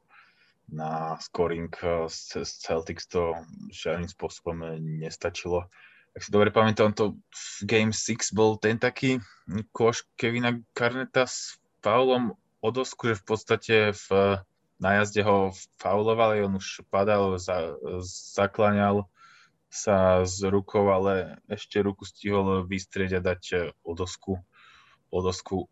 [0.72, 1.74] na scoring
[2.10, 3.34] z eh, Celtics to
[3.74, 5.66] žiadnym spôsobom nestačilo.
[6.14, 9.22] Ak si dobre pamätám, to v Game 6 bol ten taký
[9.74, 14.08] koš Kevina Garneta s faulom o dosku, že v podstate v,
[14.82, 17.78] na jazde ho faulovali, on už padal, za,
[18.36, 19.06] zaklaňal
[19.70, 24.42] sa s rukou, ale ešte ruku stihol vystrieť a dať e, o dosku,
[25.14, 25.70] o dosku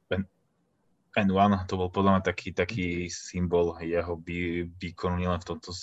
[1.18, 5.74] N1, to bol podľa mňa taký, taký symbol jeho by, výkonu nielen v tomto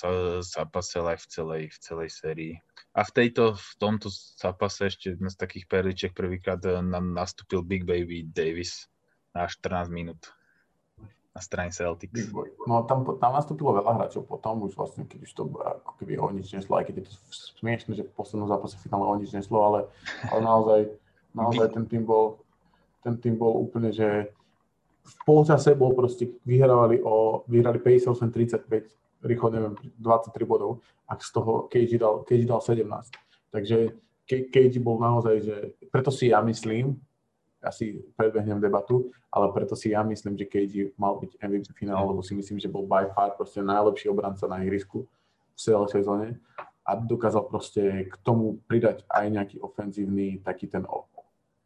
[0.46, 2.54] zápase, ale aj v celej, v celej sérii.
[2.94, 8.30] A v, tejto, v tomto zápase ešte z takých perličiek prvýkrát e, nastúpil Big Baby
[8.30, 8.86] Davis
[9.34, 10.30] na 14 minút
[11.34, 12.30] na strane Celtics.
[12.70, 16.30] No tam, tam nastúpilo veľa hráčov potom, už vlastne, keď už to ako keby o
[16.30, 17.12] nič neslo, aj keď je to
[17.58, 19.80] smiešne, že v poslednom zápase finále o nič neslo, ale,
[20.30, 20.80] ale naozaj,
[21.34, 22.38] naozaj ten tým bol,
[23.02, 24.30] ten tým bol úplne, že
[25.04, 31.66] v polčase bol proste, vyhrávali o, vyhrali 58-35, rýchlo neviem, 23 bodov, a z toho
[31.66, 32.86] KG dal, KG dal 17.
[33.52, 33.92] Takže
[34.30, 35.56] KG bol naozaj, že
[35.92, 36.96] preto si ja myslím,
[37.64, 42.20] asi predbehnem debatu, ale preto si ja myslím, že KG mal byť MVP finále, lebo
[42.20, 45.08] si myslím, že bol by far proste najlepší obranca na ihrisku
[45.54, 46.36] v celej sezóne
[46.84, 50.84] a dokázal proste k tomu pridať aj nejaký ofenzívny, taký ten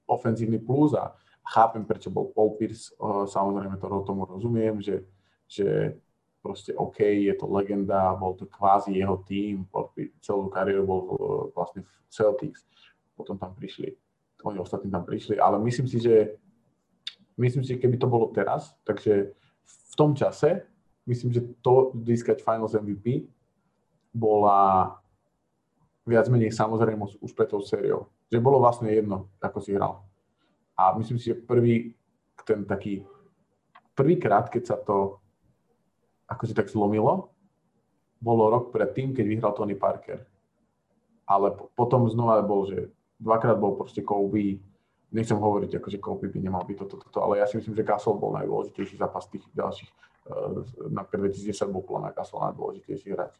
[0.07, 2.95] ofenzívny plus a chápem, prečo bol Paul Pierce,
[3.27, 5.03] samozrejme to tomu rozumiem, že,
[5.51, 5.99] že
[6.39, 9.67] proste OK, je to legenda, bol to kvázi jeho tým,
[10.23, 11.03] celú kariéru bol
[11.53, 12.63] vlastne v Celtics,
[13.19, 13.99] potom tam prišli
[14.45, 16.39] oni ostatní tam prišli, ale myslím si, že
[17.39, 19.35] myslím si, keby to bolo teraz, takže
[19.67, 20.63] v tom čase,
[21.07, 23.27] myslím, že to získať Finals MVP
[24.15, 24.95] bola
[26.09, 28.09] viac menej samozrejmosť už pre tou sériou.
[28.33, 30.05] Že bolo vlastne jedno, ako si hral.
[30.79, 31.93] A myslím si, že prvý,
[32.47, 33.05] ten taký,
[33.93, 35.21] prvýkrát, keď sa to
[36.29, 37.33] akože tak zlomilo,
[38.19, 40.25] bolo rok predtým, keď vyhral Tony Parker.
[41.29, 42.89] Ale potom znova bol, že
[43.19, 44.63] dvakrát bol proste Kobe,
[45.11, 47.87] nechcem hovoriť, ako že Kobe by nemal byť toto, toto, ale ja si myslím, že
[47.87, 53.35] Gasol bol najdôležitejší zápas tých ďalších, uh, na 2010 bol podľa mňa Gasol najdôležitejší hráč.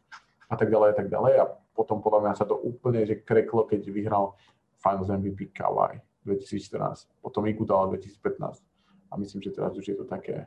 [0.49, 1.33] A tak ďalej a tak ďalej.
[1.39, 1.45] A
[1.77, 4.33] potom podľa mňa sa to úplne že kreklo, keď vyhral
[4.81, 8.65] Finals MVP Kawhi 2014, potom Iguodala 2015
[9.09, 10.45] a myslím, že teraz už je to také,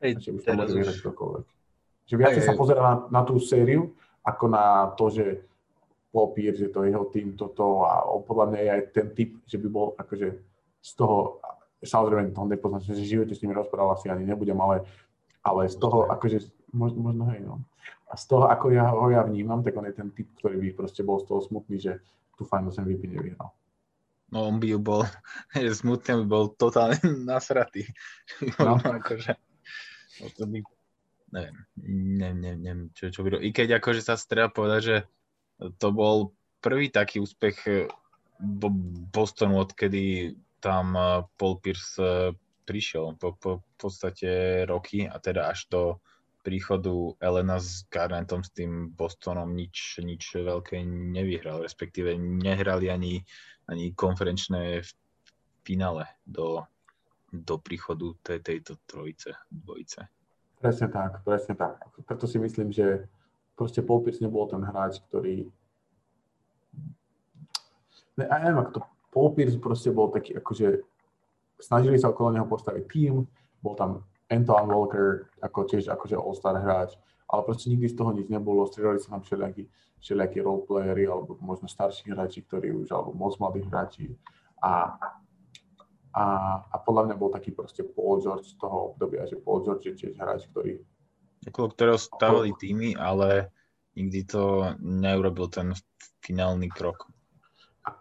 [0.00, 1.46] Hej, že už to môže vyhrať čokoľvek.
[2.08, 3.94] Že viac sa pozera na, na tú sériu,
[4.26, 5.24] ako na to, že
[6.10, 9.56] Pierce, že to je jeho tým, toto a podľa mňa je aj ten typ, že
[9.62, 10.28] by bol akože
[10.82, 11.38] z toho,
[11.78, 14.82] samozrejme to nepoznám, že v živote s ním rozprával asi ani nebudem, ale,
[15.46, 17.62] ale z toho akože, možno, možno hej, no.
[18.10, 20.68] A z toho, ako ja ho ja vnímam, tak on je ten typ, ktorý by
[20.74, 22.02] proste bol z toho smutný, že
[22.34, 23.54] tú Finals MVP nevyhral.
[24.30, 25.06] No on by ju bol,
[25.82, 26.98] smutný by bol totálne
[27.30, 27.86] nasratý.
[28.58, 28.82] No.
[28.98, 29.38] akože,
[30.22, 30.58] no to by,
[31.30, 34.96] neviem, neviem, neviem, neviem čo, čo by, i keď akože sa treba povedať, že
[35.76, 37.88] to bol prvý taký úspech eh,
[39.12, 42.32] Bostonu, odkedy tam eh, Paul Pierce eh,
[42.64, 45.82] prišiel po, po podstate roky a teda až do
[46.40, 53.20] príchodu Elena s Garnettom s tým Bostonom nič, nič veľké nevyhral, respektíve nehrali ani,
[53.68, 54.80] ani konferenčné
[55.66, 56.64] finále do,
[57.28, 60.08] do príchodu tej, tejto trojice, dvojice.
[60.60, 61.76] Presne tak, presne tak.
[62.08, 63.08] Preto si myslím, že
[63.60, 65.44] proste Paul Pierce nebol ten hráč, ktorý...
[68.16, 68.80] Ne, ja neviem, ako to...
[69.12, 70.80] Paul Pierce proste bol taký, akože
[71.60, 73.28] snažili sa okolo neho postaviť tým,
[73.60, 76.96] bol tam Anton Walker, ako tiež akože all-star hráč,
[77.28, 79.66] ale proste nikdy z toho nič nebolo, striedali sa tam všelijakí,
[80.00, 84.14] všelijakí roleplayery, alebo možno starší hráči, ktorí už, alebo moc mladí hráči.
[84.62, 84.94] A,
[86.14, 86.24] a,
[86.70, 89.94] a podľa mňa bol taký proste Paul George z toho obdobia, že Paul George je
[89.98, 90.78] tiež hráč, ktorý
[91.48, 93.48] okolo ktorého stavili týmy, ale
[93.96, 95.72] nikdy to neurobil ten
[96.20, 97.08] finálny krok.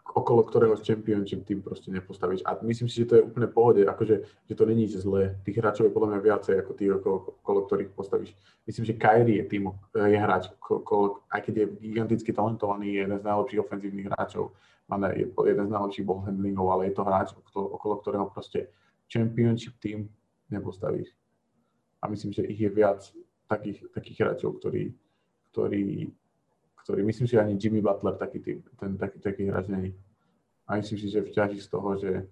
[0.09, 2.41] Okolo ktorého championship tým proste nepostavíš.
[2.43, 4.15] A myslím si, že to je úplne pohode, akože,
[4.49, 5.37] že to není zlé.
[5.45, 8.33] Tých hráčov je podľa mňa viacej ako tých, okolo, okolo ktorých postavíš.
[8.67, 13.17] Myslím, že Kyrie je tým, je hráč, okolo, aj keď je giganticky talentovaný, je jeden
[13.21, 14.51] z najlepších ofenzívnych hráčov,
[14.89, 18.73] má je jeden z najlepších ball handlingov, ale je to hráč, okolo ktorého proste
[19.05, 20.09] championship tým
[20.49, 21.13] nepostavíš.
[22.01, 23.05] A myslím, že ich je viac
[23.49, 24.93] takých, takých hráčov, ktorí,
[25.51, 26.13] ktorí,
[26.85, 29.97] ktorí, myslím si, že ani Jimmy Butler taký, tým, ten, taký, taký hráč není.
[30.69, 32.29] A myslím si, že vťaží z toho, že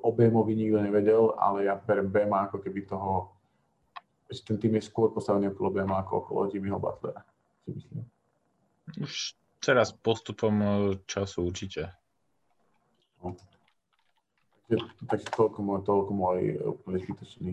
[0.00, 3.36] o Bémovi nikto nevedel, ale ja berem Béma ako keby toho,
[4.32, 7.20] že ten tým je skôr postavený okolo Béma ako okolo Jimmyho Butlera,
[7.68, 8.08] si myslím.
[9.04, 10.68] Už teraz postupom e,
[11.04, 11.92] času určite.
[13.20, 13.36] No.
[14.68, 17.50] Takže, takže toľko môj, toľko môj úplne zbytočný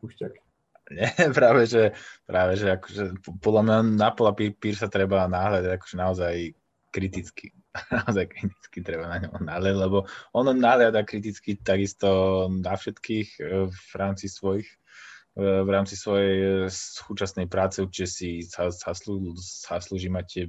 [0.00, 0.45] pušťak.
[0.94, 1.90] Nie, práve že,
[2.22, 6.34] práve, že akože, podľa mňa na pola pír sa treba náhľadať akože naozaj
[6.94, 7.50] kriticky.
[8.06, 13.92] naozaj kriticky treba na ňo náhľadať, lebo on náhľada kriticky takisto na všetkých e, v
[13.98, 14.66] rámci svojich
[15.36, 20.48] v rámci svojej súčasnej práce, určite si zaslúži mať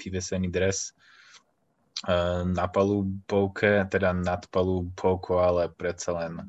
[0.00, 0.96] vyvesený dres
[2.48, 6.48] na palubovke, teda nad palubovkou, ale predsa len uh,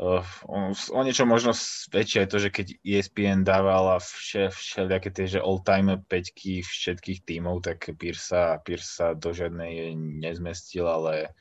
[0.00, 1.52] o niečo možno
[1.92, 7.60] väčšie je to, že keď ESPN dávala vše, všelijaké tie, že all-time peťky všetkých tímov,
[7.60, 11.36] tak Pirsa, Pirsa do žiadnej nezmestil, ale,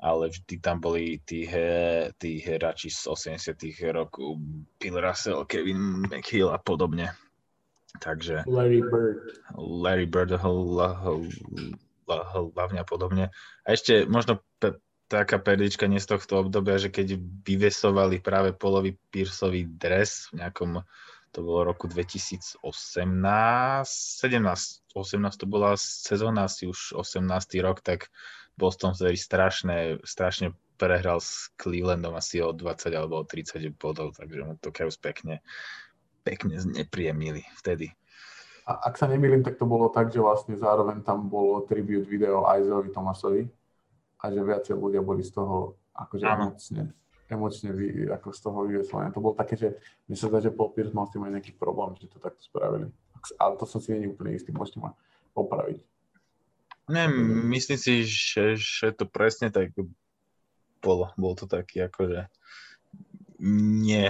[0.00, 3.60] ale vždy tam boli tí, he, tí hráči z 80
[3.92, 4.40] rokov,
[4.80, 7.12] Bill Russell, Kevin McHale a podobne.
[8.00, 8.48] Takže...
[8.48, 9.20] Larry Bird.
[9.56, 10.32] Larry Bird,
[12.08, 13.28] hlavne a podobne.
[13.64, 14.40] A ešte možno
[15.08, 20.84] taká perlička nie z tohto obdobia, že keď vyvesovali práve polový Pearsovi dres v nejakom,
[21.32, 22.60] to bolo roku 2018, 17,
[24.92, 27.24] 18 to bola sezóna, asi už 18.
[27.64, 28.12] rok, tak
[28.60, 34.40] Boston vtedy strašne, strašne prehral s Clevelandom asi o 20 alebo o 30 bodov, takže
[34.44, 35.42] mu to Cavs pekne,
[36.22, 37.90] pekne znepríjemnili vtedy.
[38.68, 42.44] A ak sa nemýlim, tak to bolo tak, že vlastne zároveň tam bolo tribute video
[42.44, 43.48] Aizovi Tomasovi,
[44.18, 46.82] a že viacej ľudia boli z toho akože emocne,
[47.30, 49.14] emocne vy, ako z toho vyveslenia.
[49.14, 49.78] To bolo také, že
[50.10, 52.42] mi sa zdá, že Paul Pierce mal s tým aj nejaký problém, že to takto
[52.42, 52.90] spravili.
[53.38, 54.94] Ale to som si není úplne istý, môžete ma
[55.34, 55.82] opraviť.
[56.88, 57.04] Ne,
[57.52, 59.76] myslím si, že, že to presne tak
[60.80, 61.12] bolo.
[61.20, 62.32] Bol to taký akože
[63.44, 64.08] nie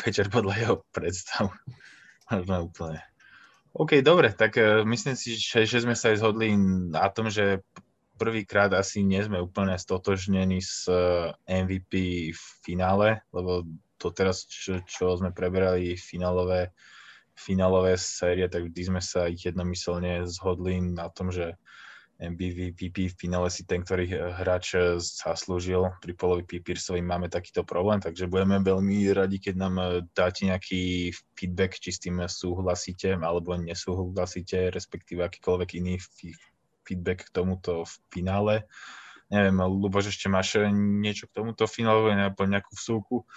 [0.00, 1.52] večer podľa jeho predstav.
[2.32, 3.02] Možno úplne.
[3.76, 6.56] OK, dobre, tak uh, myslím si, že, že sme sa aj zhodli
[6.90, 7.62] na tom, že
[8.18, 11.92] prvýkrát asi nie sme úplne stotožnení s eh, MVP
[12.34, 13.62] v finále, lebo
[13.98, 16.74] to teraz, čo, čo sme preberali finálové,
[17.34, 21.58] finálové série, tak vždy sme sa jednomyselne zhodli na tom, že
[22.18, 24.10] MVP v finále si ten, ktorý
[24.42, 25.86] hráč zaslúžil.
[26.02, 29.74] Pri Polovi Pierceovi máme takýto problém, takže budeme veľmi radi, keď nám
[30.10, 36.02] dáte nejaký feedback, či s tým súhlasíte alebo nesúhlasíte, respektíve akýkoľvek iný
[36.88, 38.54] feedback k tomuto v finále.
[39.28, 43.28] Neviem, Luboš, ešte máš niečo k tomuto finále, alebo nejakú vsúku?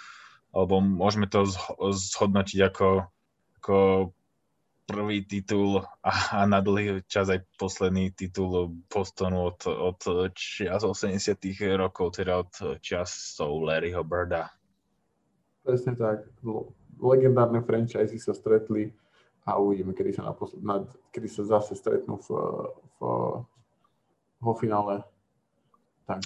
[0.48, 1.44] Alebo môžeme to
[1.92, 2.88] zhodnotiť ako,
[3.60, 3.76] ako
[4.88, 10.00] prvý titul a, a na dlhý čas aj posledný titul Bostonu od, od
[10.32, 11.36] čias 80
[11.76, 14.52] rokov, teda od časov Larryho Birda.
[15.62, 16.26] Presne tak.
[16.98, 18.92] Legendárne franchise sa stretli
[19.42, 22.28] a uvidíme, kedy sa, naposled, na, kedy sa zase stretnú v,
[22.98, 23.00] v,
[24.38, 25.02] vo finále.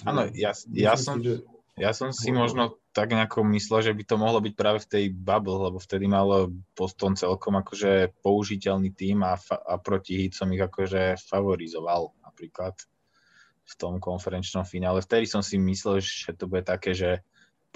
[0.05, 1.35] Áno, ja, ja, som, si, že...
[1.77, 5.05] ja som si možno tak nejako myslel, že by to mohlo byť práve v tej
[5.13, 10.61] bubble, lebo vtedy mal Boston celkom akože použiteľný tým a, fa, a proti Hitsom ich
[10.61, 12.73] akože favorizoval napríklad
[13.67, 15.03] v tom konferenčnom finále.
[15.05, 17.21] Vtedy som si myslel, že to bude také, že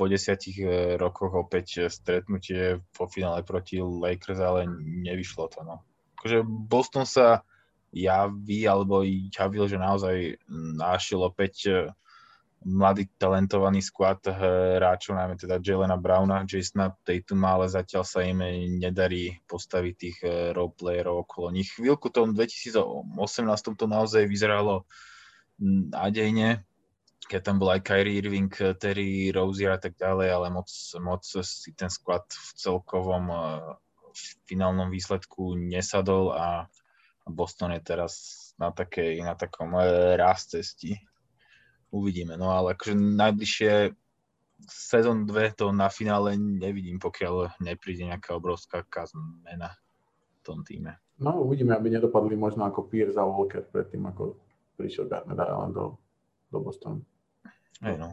[0.02, 5.62] po desiatich e, rokoch opäť stretnutie po finále proti Lakers, ale nevyšlo to.
[5.62, 5.86] No.
[6.18, 7.46] Akože Boston sa
[7.94, 10.42] javí, alebo javil, že naozaj
[10.74, 11.74] našiel opäť e,
[12.66, 18.42] mladý talentovaný squad hráčov, najmä teda Jelena Browna, Jasona Tatuma, ale zatiaľ sa im
[18.82, 21.78] nedarí postaviť tých e, roleplayerov okolo nich.
[21.78, 23.06] Chvíľku tom 2018
[23.78, 24.90] to naozaj vyzeralo
[25.62, 26.66] nádejne,
[27.32, 30.68] keď tam bol aj Kyrie Irving, Terry Rozier a tak ďalej, ale moc,
[31.00, 33.80] moc si ten sklad v celkovom uh,
[34.12, 36.68] v finálnom výsledku nesadol a
[37.24, 38.14] Boston je teraz
[38.60, 41.00] na, takej, na takom uh, rast cesti.
[41.96, 43.96] Uvidíme, no ale akože najbližšie
[44.68, 51.00] sezón 2 to na finále nevidím, pokiaľ nepríde nejaká obrovská zmena v tom týme.
[51.16, 54.36] No uvidíme, aby nedopadli možno ako Pierce a Walker predtým, ako
[54.76, 55.96] prišiel Garner Allen do,
[56.52, 57.02] do Bostonu.
[57.80, 58.12] Hej, no.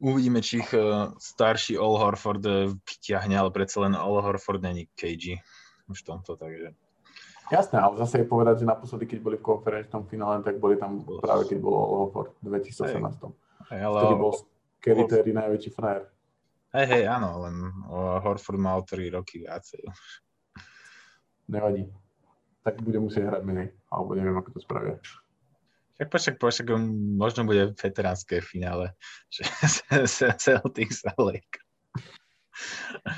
[0.00, 4.88] Uvidíme, či ich uh, starší All Horford uh, vyťahne, ale predsa len All Horford není
[4.96, 5.38] KG
[5.86, 6.72] už v tomto, takže...
[7.50, 11.02] Jasné, ale zase je povedať, že naposledy, keď boli v konferenčnom finále, tak boli tam
[11.02, 13.28] práve keď bol All Horford v 2018.
[13.74, 13.98] Hej, ale...
[14.00, 14.32] Vtedy bol
[14.80, 16.08] Kerry Terry najväčší frajer.
[16.70, 17.54] Hej, hej, áno, len
[18.22, 19.82] Horford mal 3 roky viacej.
[21.50, 21.90] Nevadí.
[22.62, 24.96] Tak bude musieť hrať menej, alebo neviem, ako to spravia.
[26.00, 26.72] Tak počak, počak,
[27.20, 28.96] možno bude veteránske finále,
[30.40, 31.60] Celtics a Lake.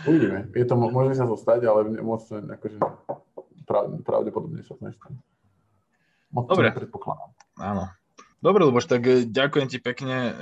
[0.02, 0.50] Uvidíme.
[0.50, 2.82] Je to, môže sa to stať, ale moc akože
[4.02, 5.22] pravdepodobne sa to nestane.
[6.34, 6.74] Moc Dobre.
[6.74, 7.30] predpokladám.
[7.62, 7.86] Áno.
[8.42, 10.32] Dobre, Luboš, tak e, ďakujem ti pekne e,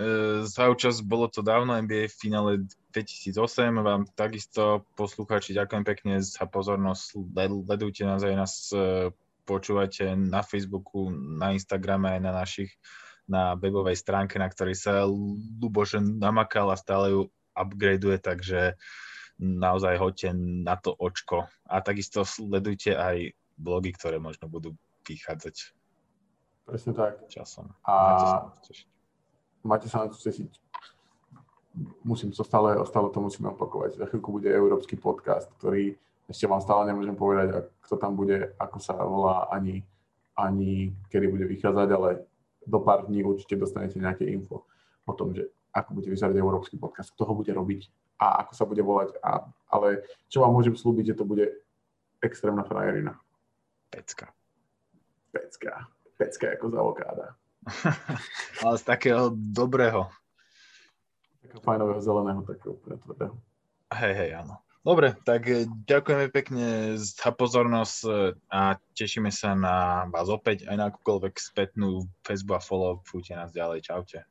[0.49, 1.05] za účasť.
[1.05, 2.51] Bolo to dávno NBA v finále
[2.97, 3.37] 2008.
[3.85, 7.21] Vám takisto poslucháči ďakujem pekne za pozornosť.
[7.69, 8.73] Ledujte nás aj nás
[9.51, 12.71] e, počúvate na Facebooku, na Instagrame aj na našich,
[13.27, 17.21] na webovej stránke, na ktorej sa Luboš namakal a stále ju
[17.59, 18.79] upgradeuje, takže
[19.41, 21.49] naozaj hoďte na to očko.
[21.67, 24.77] A takisto sledujte aj blogy, ktoré možno budú
[25.09, 25.75] vychádzať.
[26.69, 27.27] Presne tak.
[27.27, 27.73] Časom.
[27.83, 28.89] A máte sa na to tešiť.
[29.61, 30.51] Máte sa na to tešiť.
[32.03, 33.99] Musím to stále, stále to musím opakovať.
[33.99, 35.99] Za chvíľku bude európsky podcast, ktorý
[36.31, 39.83] ešte vám stále nemôžem povedať, kto tam bude, ako sa volá, ani,
[40.39, 42.23] ani kedy bude vychádzať, ale
[42.63, 44.63] do pár dní určite dostanete nejaké info
[45.03, 47.91] o tom, že ako bude vyzerať európsky podcast, kto ho bude robiť
[48.23, 49.19] a ako sa bude volať.
[49.25, 49.43] A,
[49.75, 51.51] ale čo vám môžem slúbiť, že to bude
[52.23, 53.19] extrémna frajerina.
[53.91, 54.31] Pecka.
[55.35, 55.91] Pecka.
[56.15, 57.27] Pecka ako z avokáda.
[58.65, 60.07] ale z takého dobrého.
[61.43, 63.35] Takého fajnového zeleného, takého tvrdého.
[63.91, 64.63] Hej, hej, áno.
[64.81, 70.77] Dobre, tak eh, ďakujeme pekne za pozornosť eh, a tešíme sa na vás opäť aj
[70.77, 73.05] na akúkoľvek spätnú Facebook a follow.
[73.05, 73.85] Fújte nás ďalej.
[73.85, 74.25] Čaute.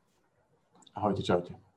[0.98, 1.69] Ahojte, čaute.